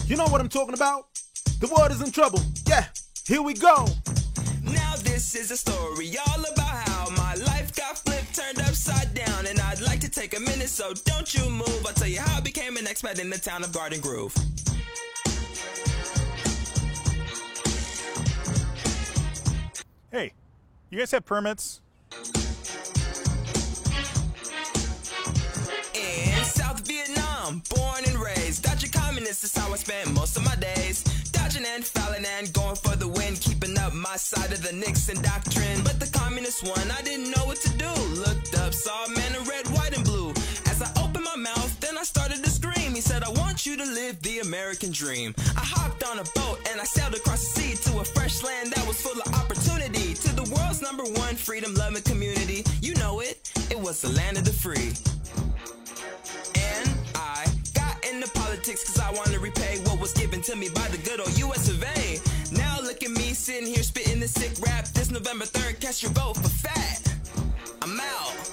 You 0.08 0.18
know 0.18 0.26
what 0.26 0.42
I'm 0.42 0.50
talking 0.50 0.74
about? 0.74 1.06
The 1.62 1.68
world 1.68 1.90
is 1.90 2.02
in 2.02 2.12
trouble. 2.12 2.42
Yeah, 2.68 2.84
here 3.26 3.42
we 3.42 3.54
go. 3.54 3.88
Now 4.62 4.96
this 4.98 5.36
is 5.36 5.52
a 5.52 5.56
story 5.56 6.14
all 6.28 6.42
about 6.42 6.90
how 6.90 7.10
my 7.12 7.36
life 7.36 7.74
got 7.78 7.98
flipped, 7.98 8.36
turned 8.36 8.60
upside 8.60 9.14
down, 9.14 9.46
and 9.46 9.58
I'd 9.62 9.80
like 9.80 10.02
to 10.02 10.10
take 10.10 10.36
a 10.36 10.42
minute, 10.42 10.68
so 10.68 10.92
don't 11.06 11.34
you 11.34 11.50
move. 11.50 11.86
I'll 11.88 11.94
tell 11.94 12.10
you 12.10 12.20
how 12.20 12.40
I 12.40 12.42
became 12.42 12.76
an 12.76 12.84
expat 12.84 13.18
in 13.18 13.30
the 13.30 13.38
town 13.38 13.64
of 13.64 13.72
Garden 13.72 14.02
Grove. 14.02 14.36
Hey, 20.12 20.34
you 20.90 21.00
guys 21.00 21.12
have 21.12 21.26
permits? 21.26 21.80
Nixon 35.12 35.24
doctrine. 35.24 35.84
But 35.84 36.00
the 36.00 36.08
communist 36.18 36.64
won, 36.64 36.92
I 36.92 37.02
didn't 37.02 37.32
know 37.32 37.46
what 37.46 37.58
to 37.62 37.70
do. 37.78 37.92
Looked 38.16 38.58
up, 38.58 38.74
saw 38.74 39.06
a 39.06 39.10
man 39.10 39.36
in 39.36 39.44
red, 39.46 39.68
white, 39.70 39.96
and 39.96 40.04
blue. 40.04 40.32
As 40.70 40.82
I 40.82 40.90
opened 41.02 41.26
my 41.26 41.36
mouth, 41.36 41.80
then 41.80 41.98
I 41.98 42.04
started 42.04 42.44
to 42.44 42.50
scream. 42.50 42.94
He 42.96 43.02
said, 43.02 43.24
I 43.24 43.30
want 43.30 43.66
you 43.66 43.78
to 43.78 43.86
live 43.86 44.22
the 44.22 44.40
American 44.40 44.92
dream. 44.92 45.34
I 45.56 45.64
hopped 45.64 46.04
on 46.04 46.20
a 46.20 46.24
boat 46.36 46.60
and 46.70 46.80
I 46.80 46.84
sailed 46.84 47.16
across 47.16 47.42
the 47.54 47.60
sea 47.62 47.92
to 47.92 48.00
a 48.00 48.04
fresh 48.04 48.44
land 48.44 48.72
that 48.74 48.88
was 48.88 49.02
full 49.02 49.20
of 49.20 49.34
opportunity. 49.34 50.14
To 50.14 50.36
the 50.36 50.44
world's 50.56 50.82
number 50.82 51.04
one 51.04 51.36
freedom 51.36 51.74
loving 51.76 52.04
community. 52.04 52.64
You 52.82 52.96
know 52.96 53.20
it, 53.22 53.52
it 53.70 53.80
was 53.80 54.02
the 54.02 54.10
land 54.10 54.38
of 54.38 54.46
the 54.46 54.54
free. 54.54 54.94
And 56.56 56.90
I 57.16 57.46
got 57.74 58.04
into 58.06 58.30
politics 58.32 58.84
cause 58.86 59.00
I 59.00 59.12
wanted 59.12 59.34
to 59.34 59.40
repay 59.40 59.80
what 59.86 60.00
was 60.00 60.14
given 60.14 60.42
to 60.44 60.56
me 60.56 60.70
by 60.70 60.88
the 60.90 60.98
good 60.98 61.20
old 61.20 61.38
US 61.38 61.70
of 61.70 61.84
A. 61.84 62.20
Now 62.52 62.80
look 62.82 63.04
at 63.04 63.12
me 63.12 63.34
sitting 63.34 63.68
here 63.68 63.84
spitting 63.84 64.01
this 64.22 64.34
sick 64.34 64.52
rap. 64.66 64.86
This 64.90 65.10
November 65.10 65.46
3rd, 65.46 65.80
cast 65.80 66.04
your 66.04 66.12
vote 66.12 66.38
for 66.38 66.48
fat. 66.48 67.12
I'm 67.82 68.00
out. 68.00 68.52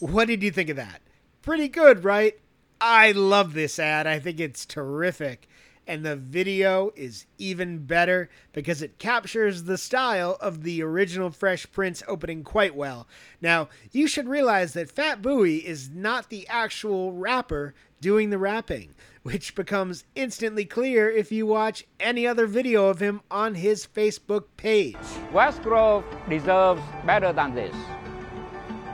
What 0.00 0.28
did 0.28 0.42
you 0.42 0.50
think 0.50 0.70
of 0.70 0.76
that? 0.76 1.02
Pretty 1.42 1.68
good, 1.68 2.04
right? 2.04 2.34
I 2.80 3.12
love 3.12 3.52
this 3.52 3.78
ad. 3.78 4.06
I 4.06 4.18
think 4.18 4.40
it's 4.40 4.64
terrific. 4.64 5.47
And 5.88 6.04
the 6.04 6.16
video 6.16 6.92
is 6.96 7.24
even 7.38 7.86
better 7.86 8.28
because 8.52 8.82
it 8.82 8.98
captures 8.98 9.62
the 9.62 9.78
style 9.78 10.36
of 10.38 10.62
the 10.62 10.82
original 10.82 11.30
Fresh 11.30 11.72
Prince 11.72 12.02
opening 12.06 12.44
quite 12.44 12.76
well. 12.76 13.08
Now, 13.40 13.70
you 13.90 14.06
should 14.06 14.28
realize 14.28 14.74
that 14.74 14.90
Phat 14.90 15.22
Bui 15.22 15.66
is 15.66 15.88
not 15.88 16.28
the 16.28 16.46
actual 16.48 17.14
rapper 17.14 17.72
doing 18.02 18.28
the 18.28 18.36
rapping, 18.36 18.94
which 19.22 19.54
becomes 19.54 20.04
instantly 20.14 20.66
clear 20.66 21.10
if 21.10 21.32
you 21.32 21.46
watch 21.46 21.86
any 21.98 22.26
other 22.26 22.46
video 22.46 22.88
of 22.88 23.00
him 23.00 23.22
on 23.30 23.54
his 23.54 23.86
Facebook 23.86 24.44
page. 24.58 24.94
West 25.32 25.62
Grove 25.62 26.04
deserves 26.28 26.82
better 27.06 27.32
than 27.32 27.54
this. 27.54 27.74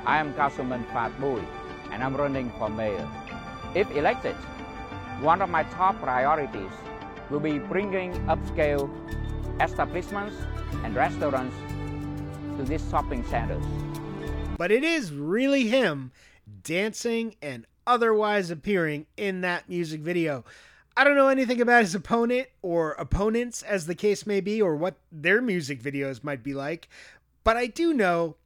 I 0.07 0.19
am 0.19 0.33
Councilman 0.35 0.85
Phat 0.93 1.19
Bui, 1.19 1.43
and 1.91 2.05
I'm 2.05 2.17
running 2.17 2.53
for 2.57 2.69
mayor. 2.69 3.09
If 3.75 3.91
elected, 3.97 4.37
one 5.21 5.43
of 5.43 5.49
my 5.49 5.63
top 5.65 6.01
priorities 6.01 6.71
will 7.31 7.41
be 7.41 7.59
bringing 7.59 8.13
upscale 8.27 8.91
establishments 9.61 10.37
and 10.85 10.95
restaurants 10.95 11.57
to 12.57 12.65
these 12.65 12.89
shopping 12.91 13.25
centers. 13.25 13.65
But 14.57 14.71
it 14.71 14.85
is 14.85 15.13
really 15.13 15.69
him 15.69 16.13
dancing 16.63 17.37
and 17.43 17.67
otherwise 17.87 18.51
appearing 18.51 19.07
in 19.17 19.41
that 19.43 19.69
music 19.69 20.01
video. 20.01 20.45
I 20.97 21.03
don't 21.03 21.17
know 21.17 21.29
anything 21.29 21.61
about 21.61 21.83
his 21.83 21.95
opponent 21.95 22.49
or 22.63 22.93
opponents, 22.93 23.63
as 23.63 23.87
the 23.87 23.97
case 23.97 24.27
may 24.27 24.41
be, 24.41 24.63
or 24.63 24.77
what 24.77 24.97
their 25.11 25.43
music 25.43 25.83
videos 25.83 26.23
might 26.23 26.43
be 26.43 26.55
like, 26.55 26.89
but 27.43 27.57
I 27.57 27.67
do 27.67 27.93
know 27.93 28.37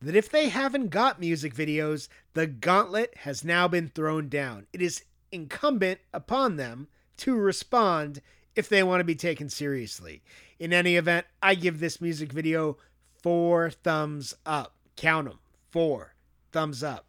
that 0.00 0.16
if 0.16 0.30
they 0.30 0.48
haven't 0.48 0.88
got 0.88 1.20
music 1.20 1.54
videos, 1.54 2.08
the 2.32 2.46
gauntlet 2.46 3.14
has 3.18 3.44
now 3.44 3.68
been 3.68 3.88
thrown 3.88 4.28
down. 4.28 4.66
It 4.72 4.80
is 4.80 5.04
incumbent 5.32 6.00
upon 6.12 6.56
them 6.56 6.88
to 7.18 7.34
respond 7.36 8.20
if 8.54 8.68
they 8.68 8.82
want 8.82 9.00
to 9.00 9.04
be 9.04 9.14
taken 9.14 9.48
seriously. 9.48 10.22
In 10.58 10.72
any 10.72 10.96
event, 10.96 11.26
I 11.42 11.54
give 11.54 11.78
this 11.78 12.00
music 12.00 12.32
video 12.32 12.76
four 13.22 13.70
thumbs 13.70 14.34
up. 14.44 14.74
Count 14.96 15.28
them. 15.28 15.38
Four 15.70 16.14
thumbs 16.52 16.82
up. 16.82 17.06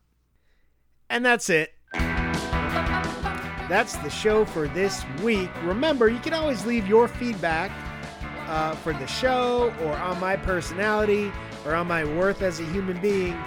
And 1.09 1.25
that's 1.25 1.49
it. 1.49 1.73
That's 3.69 3.95
the 3.97 4.09
show 4.09 4.45
for 4.45 4.67
this 4.67 5.03
week. 5.23 5.49
Remember, 5.63 6.09
you 6.09 6.19
can 6.19 6.33
always 6.33 6.65
leave 6.65 6.87
your 6.87 7.07
feedback 7.07 7.71
uh, 8.47 8.75
for 8.75 8.93
the 8.93 9.05
show 9.05 9.73
or 9.81 9.93
on 9.93 10.19
my 10.19 10.35
personality 10.35 11.31
or 11.65 11.75
on 11.75 11.87
my 11.87 12.03
worth 12.03 12.41
as 12.41 12.59
a 12.59 12.65
human 12.65 12.99
being 12.99 13.37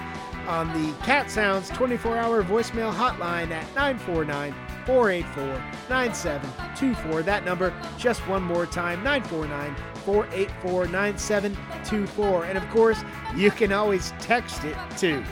on 0.47 0.69
the 0.73 0.93
Cat 1.05 1.31
Sounds 1.31 1.69
24 1.71 2.17
hour 2.17 2.43
voicemail 2.43 2.93
hotline 2.93 3.51
at 3.51 3.67
949 3.75 4.55
484 4.87 5.45
9724. 5.89 7.23
That 7.23 7.45
number, 7.45 7.73
just 7.99 8.21
one 8.29 8.43
more 8.43 8.67
time 8.67 9.03
949 9.03 9.77
484 10.05 10.87
9724. 10.89 12.45
And 12.45 12.59
of 12.59 12.69
course, 12.71 13.03
you 13.37 13.51
can 13.51 13.73
always 13.73 14.13
text 14.19 14.65
it 14.65 14.77
too. 14.97 15.25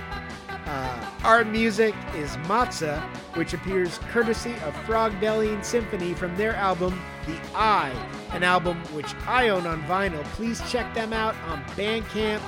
Uh, 0.66 1.10
our 1.24 1.44
music 1.44 1.94
is 2.14 2.36
Matzah, 2.46 3.00
which 3.34 3.54
appears 3.54 3.98
courtesy 4.12 4.52
of 4.64 4.74
Frogbellian 4.86 5.64
Symphony 5.64 6.14
from 6.14 6.36
their 6.36 6.54
album 6.54 7.00
The 7.26 7.40
Eye, 7.56 7.92
an 8.30 8.44
album 8.44 8.78
which 8.92 9.12
I 9.26 9.48
own 9.48 9.66
on 9.66 9.82
vinyl. 9.84 10.22
Please 10.24 10.62
check 10.70 10.94
them 10.94 11.12
out 11.12 11.34
on 11.48 11.64
Bandcamp 11.76 12.40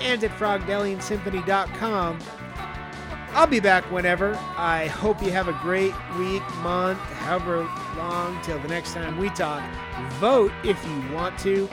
and 0.00 0.22
at 0.24 0.30
frogbelliansymphony.com. 0.32 2.18
I'll 3.32 3.46
be 3.46 3.60
back 3.60 3.84
whenever. 3.92 4.34
I 4.56 4.86
hope 4.88 5.22
you 5.22 5.30
have 5.30 5.48
a 5.48 5.52
great 5.62 5.94
week, 6.18 6.42
month, 6.56 6.98
however 6.98 7.62
long 7.96 8.40
till 8.42 8.58
the 8.58 8.68
next 8.68 8.94
time 8.94 9.18
we 9.18 9.30
talk. 9.30 9.62
Vote 10.14 10.52
if 10.64 10.84
you 10.84 11.14
want 11.14 11.38
to. 11.40 11.68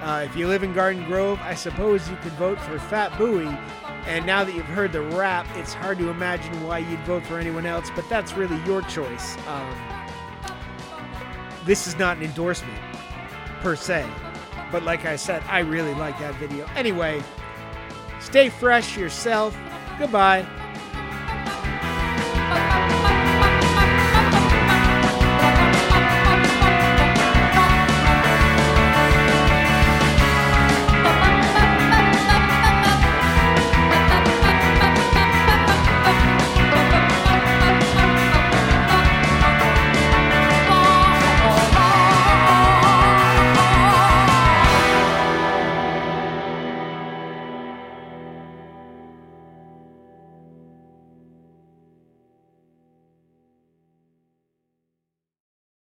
Uh, 0.00 0.24
if 0.28 0.34
you 0.36 0.48
live 0.48 0.62
in 0.62 0.72
Garden 0.72 1.04
Grove, 1.04 1.38
I 1.42 1.54
suppose 1.54 2.08
you 2.08 2.16
could 2.16 2.32
vote 2.32 2.60
for 2.60 2.78
Phat 2.78 3.16
Bui. 3.18 3.46
And 4.06 4.26
now 4.26 4.42
that 4.42 4.54
you've 4.54 4.64
heard 4.66 4.92
the 4.92 5.02
rap, 5.02 5.46
it's 5.54 5.74
hard 5.74 5.98
to 5.98 6.08
imagine 6.08 6.66
why 6.66 6.78
you'd 6.78 7.00
vote 7.00 7.24
for 7.26 7.38
anyone 7.38 7.66
else, 7.66 7.88
but 7.94 8.08
that's 8.08 8.32
really 8.32 8.60
your 8.64 8.82
choice. 8.82 9.36
Um, 9.46 9.76
this 11.64 11.86
is 11.86 11.96
not 11.98 12.16
an 12.16 12.24
endorsement. 12.24 12.80
per 13.60 13.76
se. 13.76 14.08
But 14.72 14.82
like 14.82 15.04
I 15.04 15.16
said, 15.16 15.42
I 15.48 15.60
really 15.60 15.94
like 15.94 16.18
that 16.18 16.34
video. 16.36 16.66
Anyway, 16.74 17.22
stay 18.22 18.48
fresh 18.48 18.96
yourself. 18.96 19.56
Goodbye. 19.98 20.46